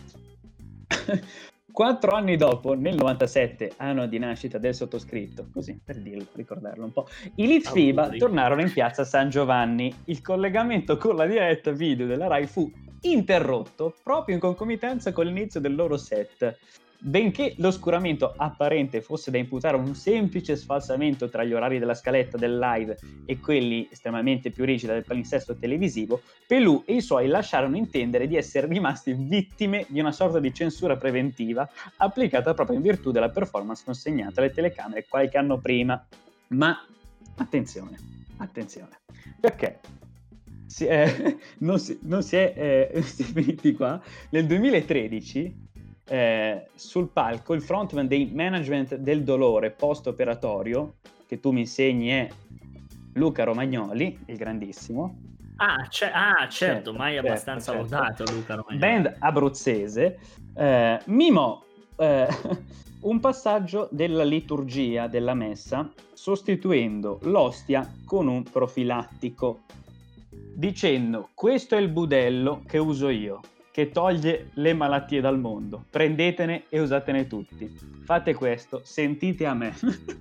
Quattro 1.72 2.12
anni 2.12 2.36
dopo, 2.36 2.74
nel 2.74 2.96
97, 2.96 3.74
anno 3.78 4.06
di 4.06 4.20
nascita 4.20 4.58
del 4.58 4.76
sottoscritto, 4.76 5.48
così 5.54 5.80
per 5.84 6.02
dirlo, 6.02 6.28
ricordarlo 6.34 6.84
un 6.84 6.92
po', 6.92 7.08
i 7.36 7.48
Litfiba 7.48 8.04
Auguri. 8.04 8.20
tornarono 8.20 8.62
in 8.62 8.74
piazza 8.74 9.06
San 9.06 9.30
Giovanni. 9.30 9.94
Il 10.06 10.22
collegamento 10.22 10.98
con 10.98 11.16
la 11.16 11.26
diretta 11.26 11.72
video 11.72 12.06
della 12.06 12.28
Rai 12.28 12.46
fu 12.46 12.70
interrotto 13.02 13.96
proprio 14.04 14.36
in 14.36 14.42
concomitanza 14.42 15.14
con 15.14 15.26
l'inizio 15.26 15.62
del 15.62 15.76
loro 15.76 15.96
set. 15.96 16.58
Benché 17.04 17.56
l'oscuramento 17.58 18.32
apparente 18.38 19.02
fosse 19.02 19.32
da 19.32 19.40
imputare 19.40 19.76
a 19.76 19.80
un 19.80 19.96
semplice 19.96 20.56
sfalsamento 20.56 21.30
tra 21.30 21.44
gli 21.44 21.52
orari 21.52 21.80
della 21.80 21.96
scaletta 21.96 22.38
del 22.38 22.60
live 22.60 22.96
e 23.26 23.40
quelli 23.40 23.88
estremamente 23.90 24.52
più 24.52 24.66
rigidi 24.66 24.94
del 24.94 25.04
palinsesto 25.04 25.58
televisivo, 25.58 26.22
Pelù 26.46 26.84
e 26.86 26.94
i 26.94 27.02
suoi 27.02 27.26
lasciarono 27.26 27.76
intendere 27.76 28.28
di 28.28 28.36
essere 28.36 28.68
rimasti 28.68 29.14
vittime 29.14 29.88
di 29.90 30.00
una 30.00 30.12
sorta 30.12 30.40
di 30.40 30.54
censura 30.54 30.96
preventiva 30.96 31.68
applicata 31.98 32.54
proprio 32.54 32.76
in 32.76 32.84
virtù 32.84 33.10
della 33.10 33.30
performance 33.30 33.82
consegnata 33.84 34.40
alle 34.40 34.52
telecamere 34.52 35.08
qualche 35.10 35.40
anno 35.40 35.58
prima. 35.58 36.06
Ma 36.50 36.86
attenzione, 37.38 37.98
attenzione, 38.38 39.00
perché 39.40 39.80
si 40.68 40.86
è- 40.86 41.36
non, 41.60 41.80
si, 41.80 41.98
non 42.04 42.22
si 42.22 42.36
è, 42.36 42.90
eh, 42.94 43.02
si 43.02 43.24
è 43.24 43.26
finiti 43.26 43.74
qua. 43.74 44.00
Nel 44.30 44.46
2013 44.46 45.70
eh, 46.08 46.68
sul 46.76 47.10
palco 47.10 47.54
il 47.54 47.62
frontman 47.62 48.08
dei 48.08 48.30
management 48.34 48.96
del 48.96 49.24
dolore 49.24 49.72
post-operatorio, 49.72 50.96
che 51.28 51.40
tu 51.40 51.52
mi 51.52 51.62
insegni 51.62 52.10
è 52.10 52.28
Luca 53.14 53.44
Romagnoli, 53.44 54.18
il 54.28 54.38
grandissimo, 54.38 55.16
Ah, 55.64 55.86
c'è- 55.88 56.10
ah, 56.12 56.48
certo, 56.50 56.56
Certo, 56.56 56.94
mai 56.94 57.14
certo, 57.14 57.28
abbastanza 57.28 57.72
certo. 57.74 57.84
lodato 57.96 58.24
Luca 58.34 58.56
Romagnoli. 58.56 58.80
band 58.80 59.16
abruzzese, 59.20 60.20
eh, 60.56 61.00
mimò 61.06 61.64
eh, 61.98 62.28
un 63.02 63.20
passaggio 63.20 63.88
della 63.92 64.24
liturgia 64.24 65.06
della 65.06 65.36
messa 65.36 65.88
sostituendo 66.14 67.20
l'ostia 67.24 67.88
con 68.06 68.28
un 68.28 68.42
profilattico, 68.42 69.60
dicendo 70.56 71.30
questo 71.36 71.76
è 71.76 71.80
il 71.80 71.90
budello 71.90 72.64
che 72.66 72.80
uso 72.80 73.10
io, 73.10 73.42
che 73.72 73.90
toglie 73.92 74.50
le 74.56 74.74
malattie 74.74 75.22
dal 75.22 75.40
mondo, 75.40 75.86
prendetene 75.90 76.64
e 76.70 76.80
usatene 76.80 77.28
tutti, 77.28 77.74
fate 78.04 78.34
questo, 78.34 78.82
sentite 78.84 79.46
a 79.46 79.54
me. 79.54 79.74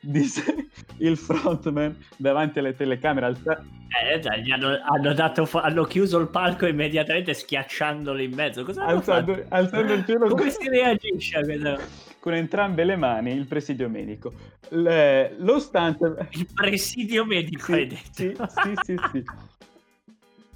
Disse 0.00 0.68
il 0.98 1.16
frontman 1.16 1.96
davanti 2.18 2.58
alle 2.58 2.76
telecamere 2.76 3.26
alza- 3.26 3.64
Eh, 4.04 4.18
già, 4.20 4.36
gli 4.36 4.50
hanno, 4.50 4.78
hanno 4.82 5.14
dato 5.14 5.48
hanno 5.52 5.84
chiuso 5.84 6.18
il 6.18 6.28
palco 6.28 6.66
immediatamente 6.66 7.32
schiacciandolo 7.32 8.20
in 8.20 8.34
mezzo. 8.34 8.64
Cosa 8.64 8.84
alzando, 8.84 9.42
alzando 9.48 9.94
il 9.94 10.04
cielo 10.04 10.28
Come 10.28 10.50
si 10.50 10.68
reagisce 10.68 11.38
a 11.38 11.40
questo? 11.42 12.12
con 12.24 12.32
entrambe 12.34 12.84
le 12.84 12.96
mani 12.96 13.32
il 13.32 13.46
presidio 13.46 13.88
medico. 13.88 14.32
Le- 14.70 15.34
lo 15.38 15.58
stunt... 15.58 16.28
Il 16.30 16.48
presidio 16.54 17.24
medico 17.26 17.72
hai 17.72 17.86
detto. 17.86 18.12
Sì, 18.12 18.34
sì, 18.48 18.74
sì, 18.82 18.96
sì. 19.12 19.24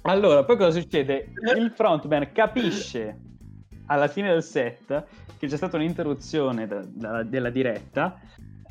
Allora, 0.09 0.43
poi 0.43 0.57
cosa 0.57 0.79
succede? 0.79 1.33
Il 1.55 1.71
frontman 1.75 2.31
capisce 2.31 3.15
alla 3.85 4.07
fine 4.07 4.29
del 4.31 4.41
set 4.41 5.05
che 5.37 5.47
c'è 5.47 5.55
stata 5.55 5.77
un'interruzione 5.77 6.65
da- 6.65 6.83
da- 6.83 7.23
della 7.23 7.51
diretta 7.51 8.19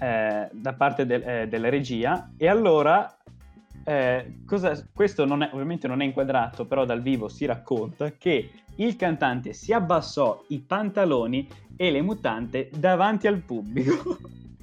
eh, 0.01 0.49
da 0.51 0.73
parte 0.75 1.07
del- 1.07 1.23
eh, 1.23 1.49
della 1.49 1.69
regia 1.69 2.31
e 2.37 2.49
allora 2.49 3.13
eh, 3.85 4.41
cosa- 4.47 4.85
questo 4.93 5.25
non 5.25 5.43
è- 5.43 5.51
ovviamente 5.53 5.87
non 5.89 6.03
è 6.03 6.05
inquadrato, 6.05 6.67
però 6.67 6.85
dal 6.85 7.01
vivo 7.03 7.29
si 7.29 7.47
racconta 7.47 8.11
che 8.13 8.51
il 8.77 8.97
cantante 8.97 9.53
si 9.55 9.73
abbassò 9.73 10.45
i 10.49 10.59
pantaloni 10.59 11.49
e 11.77 11.91
le 11.91 12.03
mutande 12.03 12.69
davanti 12.75 13.27
al 13.29 13.39
pubblico, 13.39 14.19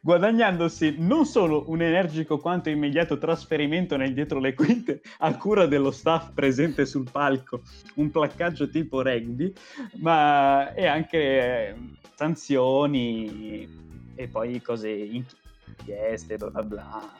guadagnandosi 0.00 0.96
non 0.98 1.24
solo 1.24 1.64
un 1.68 1.82
energico 1.82 2.38
quanto 2.38 2.68
immediato 2.70 3.18
trasferimento 3.18 3.96
nel 3.96 4.14
dietro 4.14 4.38
le 4.38 4.54
quinte 4.54 5.00
a 5.18 5.36
cura 5.36 5.66
dello 5.66 5.90
staff 5.90 6.32
presente 6.32 6.86
sul 6.86 7.08
palco, 7.10 7.62
un 7.94 8.10
placcaggio 8.10 8.68
tipo 8.68 9.02
rugby, 9.02 9.52
ma 9.96 10.72
e 10.74 10.86
anche 10.86 11.18
eh, 11.18 11.74
sanzioni 12.14 13.68
e 14.14 14.28
poi 14.28 14.60
cose 14.62 14.90
inchieste, 14.90 16.36
bla 16.36 16.50
bla 16.50 16.62
bla, 16.62 17.12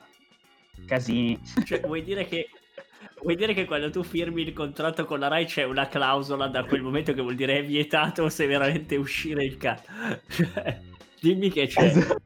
casini. 0.87 1.38
Cioè, 1.64 1.81
vuoi 1.81 2.03
dire 2.03 2.27
che 2.27 2.49
vuoi 3.23 3.37
dire 3.37 3.55
che 3.55 3.64
quando 3.64 3.90
tu 3.90 4.03
firmi 4.03 4.42
il 4.42 4.53
contratto 4.53 5.05
con 5.05 5.19
la 5.19 5.29
Rai 5.29 5.47
c'è 5.47 5.64
una 5.64 5.88
clausola 5.88 6.49
da 6.49 6.64
quel 6.64 6.83
momento 6.83 7.12
che 7.14 7.23
vuol 7.23 7.35
dire 7.35 7.59
è 7.59 7.64
vietato 7.64 8.29
se 8.29 8.47
veramente 8.47 8.97
uscire 8.97 9.45
il 9.45 9.57
cazzo? 9.57 9.90
Cioè, 10.29 10.81
dimmi 11.21 11.51
che 11.51 11.66
c'è. 11.66 11.85
Esatto. 11.85 12.23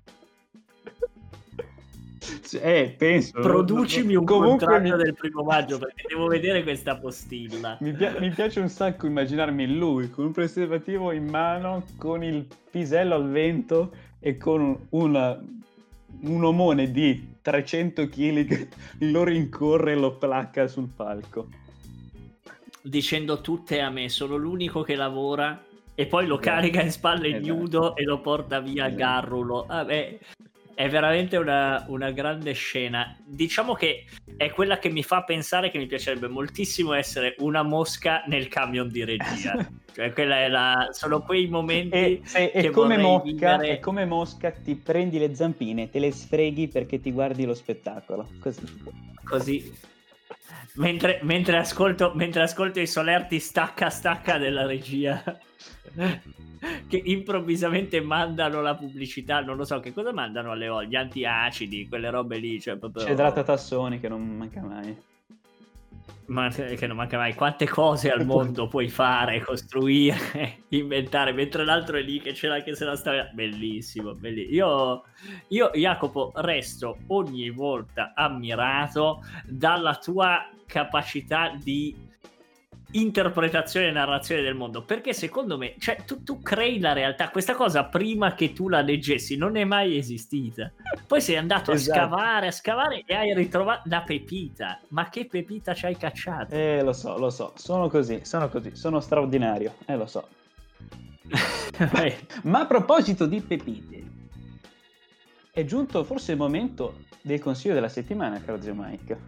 Eh, 2.58 2.94
penso. 2.96 3.38
Producimi 3.40 4.14
un 4.14 4.24
Comunque 4.24 4.66
contratto 4.66 4.96
del 4.96 5.14
primo 5.14 5.42
maggio 5.42 5.78
perché 5.78 6.04
devo 6.08 6.26
vedere 6.26 6.62
questa 6.62 6.96
postilla. 6.96 7.76
Mi, 7.80 7.92
pia- 7.92 8.18
mi 8.18 8.30
piace 8.30 8.60
un 8.60 8.68
sacco 8.68 9.06
immaginarmi 9.06 9.66
lui 9.76 10.10
con 10.10 10.26
un 10.26 10.32
preservativo 10.32 11.12
in 11.12 11.26
mano, 11.28 11.84
con 11.98 12.22
il 12.24 12.46
pisello 12.70 13.14
al 13.14 13.28
vento 13.30 13.92
e 14.18 14.36
con 14.36 14.60
un, 14.60 14.78
una- 14.90 15.38
un 16.22 16.44
omone 16.44 16.90
di 16.90 17.36
300 17.42 18.08
kg 18.08 18.44
che 18.46 18.68
lo 19.00 19.24
rincorre 19.24 19.92
e 19.92 19.96
lo 19.96 20.16
placca 20.16 20.66
sul 20.66 20.88
palco. 20.94 21.48
Dicendo 22.82 23.40
tutte 23.40 23.80
a 23.80 23.90
me, 23.90 24.08
sono 24.08 24.36
l'unico 24.36 24.82
che 24.82 24.94
lavora 24.94 25.62
e 25.94 26.06
poi 26.06 26.26
lo 26.26 26.40
Esatto. 26.40 26.50
carica 26.56 26.80
in 26.82 26.90
spalle 26.90 27.28
Esatto. 27.36 27.54
nudo 27.54 27.96
e 27.96 28.04
lo 28.04 28.20
porta 28.20 28.58
via 28.60 28.86
Esatto. 28.86 28.96
Garrulo. 28.96 29.64
Vabbè, 29.68 30.18
è 30.81 30.88
veramente 30.88 31.37
una, 31.37 31.85
una 31.88 32.11
grande 32.11 32.55
scena. 32.55 33.14
Diciamo 33.23 33.75
che 33.75 34.07
è 34.35 34.49
quella 34.49 34.79
che 34.79 34.88
mi 34.88 35.03
fa 35.03 35.25
pensare 35.25 35.71
che 35.71 35.77
mi 35.77 35.85
piacerebbe 35.85 36.27
moltissimo 36.27 36.95
essere 36.95 37.35
una 37.40 37.62
mosca 37.62 38.23
nel 38.29 38.49
camion 38.49 38.88
di 38.88 39.05
regia. 39.05 39.69
cioè, 39.93 40.11
quella 40.14 40.38
è 40.38 40.49
la, 40.49 40.88
sono 40.93 41.21
quei 41.21 41.49
momenti 41.49 42.23
E, 42.33 42.51
e 42.55 42.61
che 42.62 42.71
come 42.71 42.97
mosca, 42.97 43.61
e 43.61 43.79
come 43.79 44.07
mosca 44.07 44.53
ti 44.53 44.75
prendi 44.75 45.19
le 45.19 45.35
zampine, 45.35 45.90
te 45.90 45.99
le 45.99 46.12
sfreghi 46.12 46.69
perché 46.69 46.99
ti 46.99 47.12
guardi 47.12 47.45
lo 47.45 47.53
spettacolo. 47.53 48.31
Così. 48.40 48.62
così. 49.23 49.79
Mentre, 50.77 51.19
mentre 51.25 51.59
ascolto, 51.59 52.12
mentre 52.14 52.40
ascolto 52.40 52.81
i 52.81 52.87
solerti 52.87 53.38
stacca 53.38 53.90
stacca 53.90 54.38
della 54.38 54.64
regia 54.64 55.23
che 56.87 57.03
improvvisamente 57.05 58.00
mandano 58.00 58.61
la 58.61 58.74
pubblicità, 58.74 59.40
non 59.40 59.57
lo 59.57 59.64
so 59.64 59.81
che 59.81 59.92
cosa 59.92 60.12
mandano 60.12 60.53
alle 60.53 60.68
olio, 60.68 60.88
gli 60.88 60.96
antiacidi, 60.96 61.88
quelle 61.88 62.11
robe 62.11 62.38
lì, 62.38 62.61
cioè 62.61 62.76
proprio 62.76 63.05
C'è 63.05 63.14
Drata 63.14 63.42
Tassoni 63.42 64.00
che 64.00 64.09
non 64.09 64.22
manca 64.37 64.61
mai. 64.61 64.96
ma 66.26 66.48
che 66.48 66.87
non 66.87 66.96
manca 66.96 67.16
mai 67.16 67.35
quante 67.35 67.66
cose 67.66 68.11
al 68.11 68.24
mondo 68.24 68.68
puoi 68.68 68.88
fare, 68.88 69.40
costruire, 69.40 70.59
inventare, 70.68 71.33
mentre 71.33 71.64
l'altro 71.64 71.96
è 71.96 72.03
lì 72.03 72.20
che 72.20 72.35
ce 72.35 72.48
l'ha 72.48 72.61
che 72.62 72.74
se 72.74 72.85
la 72.85 72.94
sta 72.94 73.31
bellissimo, 73.33 74.12
bellissimo. 74.14 74.55
Io, 74.55 75.03
io 75.48 75.70
Jacopo 75.72 76.31
resto 76.35 76.98
ogni 77.09 77.50
volta 77.50 78.12
ammirato 78.14 79.24
dalla 79.46 79.96
tua 79.96 80.48
capacità 80.66 81.53
di 81.61 82.09
interpretazione 82.92 83.88
e 83.88 83.90
narrazione 83.92 84.42
del 84.42 84.55
mondo 84.55 84.83
perché 84.83 85.12
secondo 85.12 85.57
me 85.57 85.74
cioè 85.79 86.05
tu, 86.05 86.22
tu 86.22 86.40
crei 86.42 86.81
la 86.81 86.92
realtà. 86.92 87.31
Questa 87.31 87.55
cosa 87.55 87.85
prima 87.85 88.35
che 88.35 88.53
tu 88.53 88.68
la 88.68 88.81
leggessi 88.81 89.37
non 89.37 89.57
è 89.57 89.64
mai 89.64 89.96
esistita. 89.96 90.70
Poi 91.07 91.20
sei 91.20 91.37
andato 91.37 91.72
Esatto. 91.72 91.98
a 91.98 92.03
scavare 92.03 92.46
a 92.46 92.50
scavare 92.50 93.03
e 93.07 93.14
hai 93.14 93.35
ritrovato 93.35 93.83
la 93.88 94.03
pepita. 94.03 94.81
Ma 94.88 95.09
che 95.09 95.26
pepita 95.26 95.74
ci 95.74 95.87
hai 95.87 95.96
cacciato? 95.96 96.55
Eh, 96.55 96.83
lo 96.83 96.92
so, 96.92 97.16
lo 97.18 97.31
so, 97.31 97.53
sono 97.57 97.88
così, 97.88 98.20
sono 98.24 98.48
così, 98.48 98.74
sono 98.74 99.00
straordinario, 99.00 99.74
eh, 99.87 99.96
lo 99.96 100.07
so. 100.07 100.26
Ma 102.42 102.61
a 102.61 102.66
proposito 102.66 103.26
di 103.26 103.40
pepite, 103.40 104.05
è 105.53 105.64
giunto 105.64 106.03
forse 106.05 106.33
il 106.33 106.38
momento 106.38 107.05
del 107.22 107.40
consiglio 107.40 107.74
della 107.74 107.88
settimana, 107.88 108.40
caro 108.40 108.61
zio 108.61 108.74
Mike. 108.74 109.18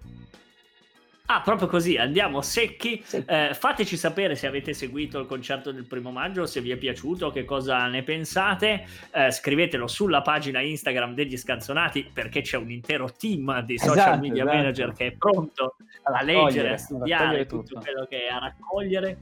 Ah, 1.26 1.40
proprio 1.40 1.68
così, 1.68 1.96
andiamo 1.96 2.42
secchi. 2.42 3.00
Sì. 3.04 3.22
Eh, 3.26 3.54
fateci 3.54 3.96
sapere 3.96 4.34
se 4.34 4.46
avete 4.46 4.74
seguito 4.74 5.18
il 5.18 5.26
concerto 5.26 5.72
del 5.72 5.86
primo 5.86 6.10
maggio, 6.10 6.44
se 6.46 6.60
vi 6.60 6.70
è 6.70 6.76
piaciuto, 6.76 7.30
che 7.30 7.44
cosa 7.44 7.86
ne 7.86 8.02
pensate. 8.02 8.84
Eh, 9.12 9.30
scrivetelo 9.30 9.86
sulla 9.86 10.20
pagina 10.20 10.60
Instagram 10.60 11.14
degli 11.14 11.36
Scanzonati 11.36 12.10
perché 12.12 12.42
c'è 12.42 12.56
un 12.58 12.70
intero 12.70 13.10
team 13.12 13.60
di 13.62 13.78
social 13.78 13.96
Esatto, 13.98 14.18
media 14.20 14.42
esatto. 14.42 14.56
manager 14.56 14.92
che 14.92 15.06
è 15.06 15.12
pronto 15.12 15.76
a 16.02 16.22
leggere, 16.22 16.70
a 16.70 16.72
a 16.74 16.76
studiare 16.76 17.22
raccogliere 17.24 17.46
tutto 17.46 17.62
tutto. 17.62 17.80
quello 17.80 18.06
che 18.06 18.26
è 18.26 18.28
a 18.28 18.38
raccogliere. 18.38 19.18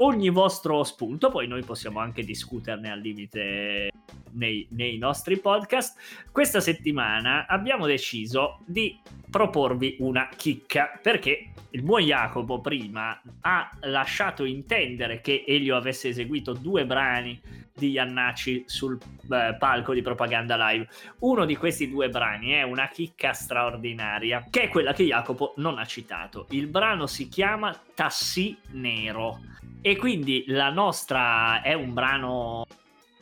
Ogni 0.00 0.28
vostro 0.30 0.82
spunto, 0.84 1.28
poi 1.28 1.46
noi 1.48 1.62
possiamo 1.62 1.98
anche 1.98 2.22
discuterne 2.24 2.90
al 2.90 3.00
limite 3.00 3.90
nei, 4.32 4.66
nei 4.70 4.96
nostri 4.96 5.38
podcast. 5.38 5.98
Questa 6.30 6.60
settimana 6.60 7.46
abbiamo 7.46 7.84
deciso 7.86 8.60
di 8.64 8.96
proporvi 9.30 9.96
una 10.00 10.28
chicca 10.34 10.98
perché 11.02 11.52
il 11.70 11.82
buon 11.82 12.02
Jacopo 12.02 12.60
prima 12.60 13.20
ha 13.42 13.70
lasciato 13.82 14.44
intendere 14.44 15.20
che 15.20 15.44
Elio 15.46 15.76
avesse 15.76 16.08
eseguito 16.08 16.52
due 16.52 16.86
brani 16.86 17.38
di 17.78 17.90
Iannacci 17.90 18.64
sul 18.66 18.98
eh, 19.30 19.56
palco 19.58 19.94
di 19.94 20.02
Propaganda 20.02 20.56
Live. 20.70 20.88
Uno 21.20 21.44
di 21.44 21.56
questi 21.56 21.88
due 21.88 22.08
brani 22.08 22.50
è 22.50 22.62
una 22.62 22.88
chicca 22.88 23.32
straordinaria, 23.32 24.46
che 24.50 24.62
è 24.62 24.68
quella 24.68 24.92
che 24.92 25.04
Jacopo 25.04 25.54
non 25.56 25.78
ha 25.78 25.84
citato. 25.84 26.46
Il 26.50 26.66
brano 26.66 27.06
si 27.06 27.28
chiama 27.28 27.78
Tassi 27.94 28.58
Nero 28.72 29.40
e 29.80 29.96
quindi 29.96 30.44
la 30.48 30.70
nostra 30.70 31.62
è 31.62 31.72
un 31.72 31.94
brano 31.94 32.66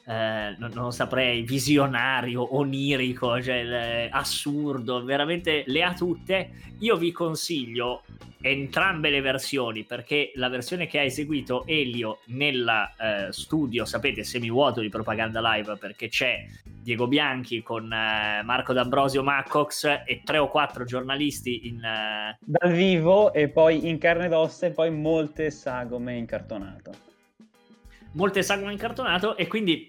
eh, 0.07 0.55
non, 0.59 0.71
non 0.73 0.93
saprei, 0.93 1.43
visionario, 1.43 2.57
onirico, 2.57 3.43
cioè, 3.43 3.65
le- 3.65 4.09
assurdo, 4.11 5.03
veramente 5.05 5.65
le 5.67 5.83
ha 5.83 5.93
tutte. 5.95 6.51
Io 6.79 6.97
vi 6.97 7.11
consiglio 7.11 8.03
entrambe 8.41 9.11
le 9.11 9.21
versioni 9.21 9.83
perché 9.83 10.31
la 10.37 10.49
versione 10.49 10.87
che 10.87 11.01
ha 11.01 11.03
eseguito 11.03 11.65
Elio 11.67 12.21
nel 12.27 12.69
eh, 12.99 13.33
studio, 13.33 13.85
sapete, 13.85 14.23
semivuoto 14.23 14.81
di 14.81 14.89
Propaganda 14.89 15.41
Live 15.41 15.77
perché 15.79 16.09
c'è 16.09 16.45
Diego 16.63 17.09
Bianchi 17.09 17.63
con 17.63 17.93
eh, 17.93 18.43
Marco 18.45 18.73
D'Ambrosio 18.73 19.25
Maccox 19.25 20.03
e 20.07 20.23
tre 20.25 20.39
o 20.39 20.49
quattro 20.49 20.85
giornalisti 20.85 21.67
in... 21.67 21.83
eh, 21.83 22.39
Dal 22.39 22.73
vivo 22.73 23.33
e 23.33 23.49
poi 23.49 23.89
in 23.89 23.99
carne 23.99 24.27
ed 24.27 24.33
ossa 24.33 24.67
e 24.67 24.71
poi 24.71 24.91
molte 24.93 25.51
sagome 25.51 26.15
incartonato. 26.17 27.16
Molte 28.17 28.43
sagome 28.43 28.73
incartonato 28.73 29.37
e 29.37 29.47
quindi 29.47 29.87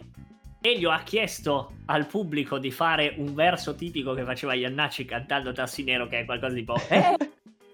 Elio 0.62 0.92
ha 0.92 1.00
chiesto 1.00 1.74
al 1.86 2.06
pubblico 2.08 2.58
di 2.58 2.72
fare 2.72 3.14
un 3.18 3.34
verso 3.34 3.76
tipico 3.76 4.14
che 4.14 4.24
faceva 4.24 4.54
Iannacci 4.54 5.06
cantando 5.06 5.52
Tassi 5.54 5.84
Nero 5.84 6.08
che 6.08 6.20
è 6.20 6.26
qualcosa 6.26 6.54
tipo 6.54 6.76
eh? 6.90 7.16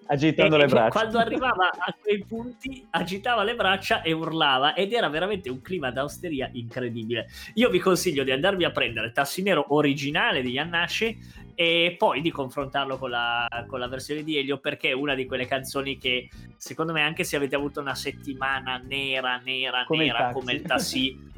Agitando 0.06 0.56
E- 0.56 0.60
le 0.60 0.64
e 0.66 0.68
braccia. 0.68 0.90
quando 0.90 1.18
arrivava 1.20 1.70
a 1.76 1.96
quei 2.00 2.24
punti 2.28 2.86
agitava 2.92 3.44
le 3.44 3.56
braccia 3.56 4.02
e 4.02 4.12
urlava 4.12 4.76
ed 4.76 4.92
era 4.94 5.08
veramente 5.10 5.50
un 5.50 5.62
clima 5.62 5.92
d'austeria 5.92 6.50
incredibile 6.54 7.28
io 7.56 7.70
vi 7.70 7.80
consiglio 7.80 8.24
di 8.24 8.32
andarvi 8.32 8.64
a 8.66 8.72
prendere 8.72 9.12
Tassi 9.12 9.42
Nero 9.42 9.66
originale 9.70 10.42
di 10.42 10.52
Iannacci 10.52 11.18
e 11.56 11.96
poi 11.98 12.22
di 12.22 12.32
confrontarlo 12.32 12.98
con 12.98 13.10
la, 13.10 13.48
con 13.68 13.80
la 13.80 13.88
versione 13.88 14.24
di 14.24 14.38
Elio 14.38 14.58
perché 14.60 14.90
è 14.90 14.94
una 14.94 15.14
di 15.16 15.26
quelle 15.26 15.46
canzoni 15.46 15.98
che 15.98 16.30
secondo 16.58 16.94
me 16.94 17.02
anche 17.02 17.24
se 17.24 17.36
avete 17.36 17.56
avuto 17.56 17.80
una 17.80 17.96
settimana 17.96 18.78
nera 18.78 19.38
nera 19.38 19.84
Come 19.86 20.06
il 20.06 20.12
nera 20.12 20.24
taxi. 20.26 20.40
come 20.40 20.54
il 20.54 20.62
tassi 20.62 21.32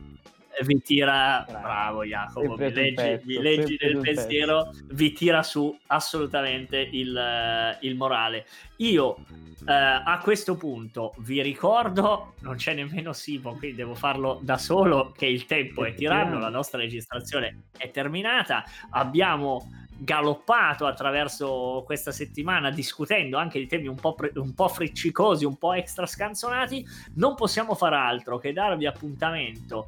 vi 0.63 0.81
tira 0.81 1.45
Bravo. 1.49 2.05
Jacopo 2.05 2.53
un 2.53 2.57
leggi, 2.57 2.93
pezzo, 2.93 3.23
mi 3.25 3.41
leggi 3.41 3.77
nel 3.77 3.99
pensiero 3.99 4.71
vi 4.91 5.11
tira 5.11 5.43
su 5.43 5.77
assolutamente 5.87 6.77
il, 6.77 7.15
eh, 7.17 7.77
il 7.81 7.95
morale 7.95 8.45
io 8.77 9.17
eh, 9.67 9.73
a 9.73 10.17
questo 10.23 10.55
punto 10.55 11.13
vi 11.17 11.41
ricordo 11.41 12.35
non 12.39 12.55
c'è 12.55 12.73
nemmeno 12.73 13.11
Simo 13.11 13.55
quindi 13.57 13.75
devo 13.75 13.95
farlo 13.95 14.39
da 14.43 14.57
solo 14.57 15.11
che 15.11 15.25
il 15.25 15.45
tempo 15.45 15.83
è 15.83 15.93
tiranno 15.93 16.39
la 16.39 16.49
nostra 16.49 16.79
registrazione 16.79 17.63
è 17.75 17.91
terminata 17.91 18.63
abbiamo 18.91 19.67
galoppato 19.97 20.85
attraverso 20.85 21.83
questa 21.85 22.11
settimana 22.11 22.69
discutendo 22.69 23.37
anche 23.37 23.59
di 23.59 23.67
temi 23.67 23.87
un 23.87 23.95
po', 23.95 24.13
pre- 24.13 24.31
un 24.35 24.53
po' 24.53 24.67
friccicosi, 24.67 25.45
un 25.45 25.57
po' 25.57 25.73
extra 25.73 26.05
scanzonati, 26.05 26.85
non 27.15 27.35
possiamo 27.35 27.75
far 27.75 27.93
altro 27.93 28.37
che 28.37 28.53
darvi 28.53 28.85
appuntamento 28.85 29.87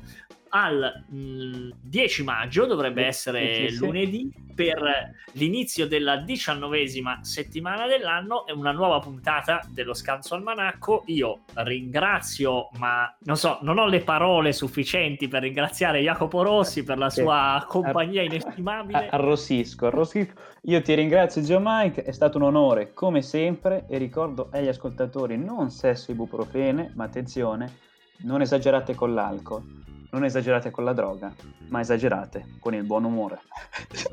al 0.49 1.05
mh, 1.07 1.69
10 1.81 2.23
maggio, 2.23 2.65
dovrebbe 2.65 3.05
essere 3.05 3.71
lunedì, 3.73 4.29
per 4.57 5.13
l'inizio 5.33 5.87
della 5.87 6.17
diciannovesima 6.17 7.19
settimana 7.21 7.85
dell'anno 7.85 8.47
e 8.47 8.53
una 8.53 8.71
nuova 8.71 8.97
puntata 8.99 9.63
dello 9.69 9.93
Scanso 9.93 10.33
Almanacco. 10.33 11.03
Io 11.07 11.41
ringrazio, 11.53 12.69
ma 12.79 13.15
non 13.25 13.37
so, 13.37 13.59
non 13.61 13.77
ho 13.77 13.85
le 13.85 13.99
parole 13.99 14.53
sufficienti 14.53 15.27
per 15.27 15.43
ringraziare 15.43 16.01
Jacopo 16.01 16.41
Rossi 16.41 16.83
per 16.83 16.97
la 16.97 17.11
Sì. 17.11 17.21
sua 17.21 17.63
compagnia 17.67 18.23
inestimabile. 18.23 19.09
Arrossisco, 19.09 19.85
arrossisco. 19.87 20.33
Io 20.63 20.81
ti 20.81 20.95
ringrazio, 20.95 21.43
zio 21.43 21.59
Mike, 21.61 22.01
è 22.03 22.11
stato 22.11 22.37
un 22.37 22.43
onore 22.43 22.93
come 22.93 23.21
sempre 23.21 23.85
e 23.87 23.99
ricordo 23.99 24.49
agli 24.51 24.67
ascoltatori 24.67 25.37
non 25.37 25.69
sesso 25.69 26.09
ibuprofene, 26.11 26.93
ma 26.95 27.03
attenzione, 27.03 27.77
non 28.23 28.41
esagerate 28.41 28.95
con 28.95 29.13
l'alcol, 29.13 29.61
non 30.11 30.23
esagerate 30.23 30.71
con 30.71 30.83
la 30.83 30.93
droga, 30.93 31.33
ma 31.69 31.81
esagerate 31.81 32.55
con 32.59 32.73
il 32.73 32.83
buon 32.83 33.03
umore. 33.03 33.41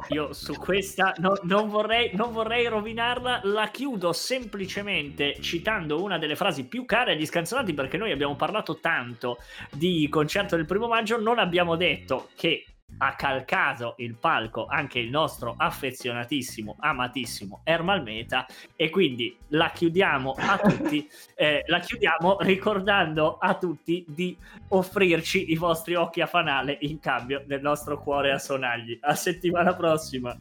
Io 0.09 0.33
su 0.33 0.55
questa 0.55 1.15
no- 1.19 1.39
non, 1.43 1.69
vorrei, 1.69 2.11
non 2.15 2.33
vorrei 2.33 2.67
rovinarla, 2.67 3.41
la 3.45 3.69
chiudo 3.69 4.13
semplicemente 4.13 5.37
citando 5.41 6.03
una 6.03 6.19
delle 6.19 6.37
frasi 6.37 6.67
più 6.67 6.85
care 6.85 7.13
agli 7.13 7.27
scanzonati 7.27 7.75
perché 7.75 7.97
noi 7.97 8.13
abbiamo 8.13 8.37
parlato 8.37 8.79
tanto 8.81 9.39
di 9.71 10.09
concerto 10.09 10.57
del 10.57 10.67
primo 10.67 10.89
maggio, 10.89 11.21
non 11.21 11.39
abbiamo 11.39 11.77
detto 11.77 12.29
che 12.35 12.65
ha 12.99 13.15
calcato 13.15 13.95
il 13.99 14.15
palco 14.15 14.67
anche 14.67 14.99
il 14.99 15.11
nostro 15.11 15.55
affezionatissimo, 15.57 16.77
amatissimo 16.79 17.61
Ermal 17.65 18.03
Meta 18.03 18.47
e 18.77 18.91
quindi 18.91 19.37
la 19.49 19.71
chiudiamo 19.71 20.35
a 20.37 20.59
tutti, 20.63 21.09
eh, 21.35 21.65
la 21.67 21.79
chiudiamo 21.81 22.39
ricordando 22.41 23.39
a 23.39 23.55
tutti 23.55 24.05
di 24.09 24.37
offrirci 24.69 25.51
i 25.51 25.57
vostri 25.57 25.95
occhi 25.95 26.21
a 26.21 26.27
fanale 26.27 26.79
in 26.81 27.01
cambio 27.01 27.43
del 27.47 27.61
nostro 27.61 28.01
cuore 28.01 28.33
a 28.33 28.39
sonagli. 28.39 28.99
A 29.01 29.15
settimana 29.15 29.75
prossima. 29.75 30.37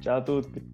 Ciao 0.00 0.18
a 0.18 0.22
tutti. 0.22 0.72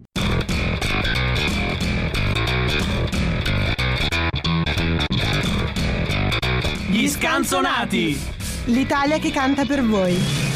Gli 6.89 7.07
scanzonati! 7.07 8.40
L'Italia 8.65 9.17
che 9.17 9.31
canta 9.31 9.65
per 9.65 9.83
voi. 9.83 10.50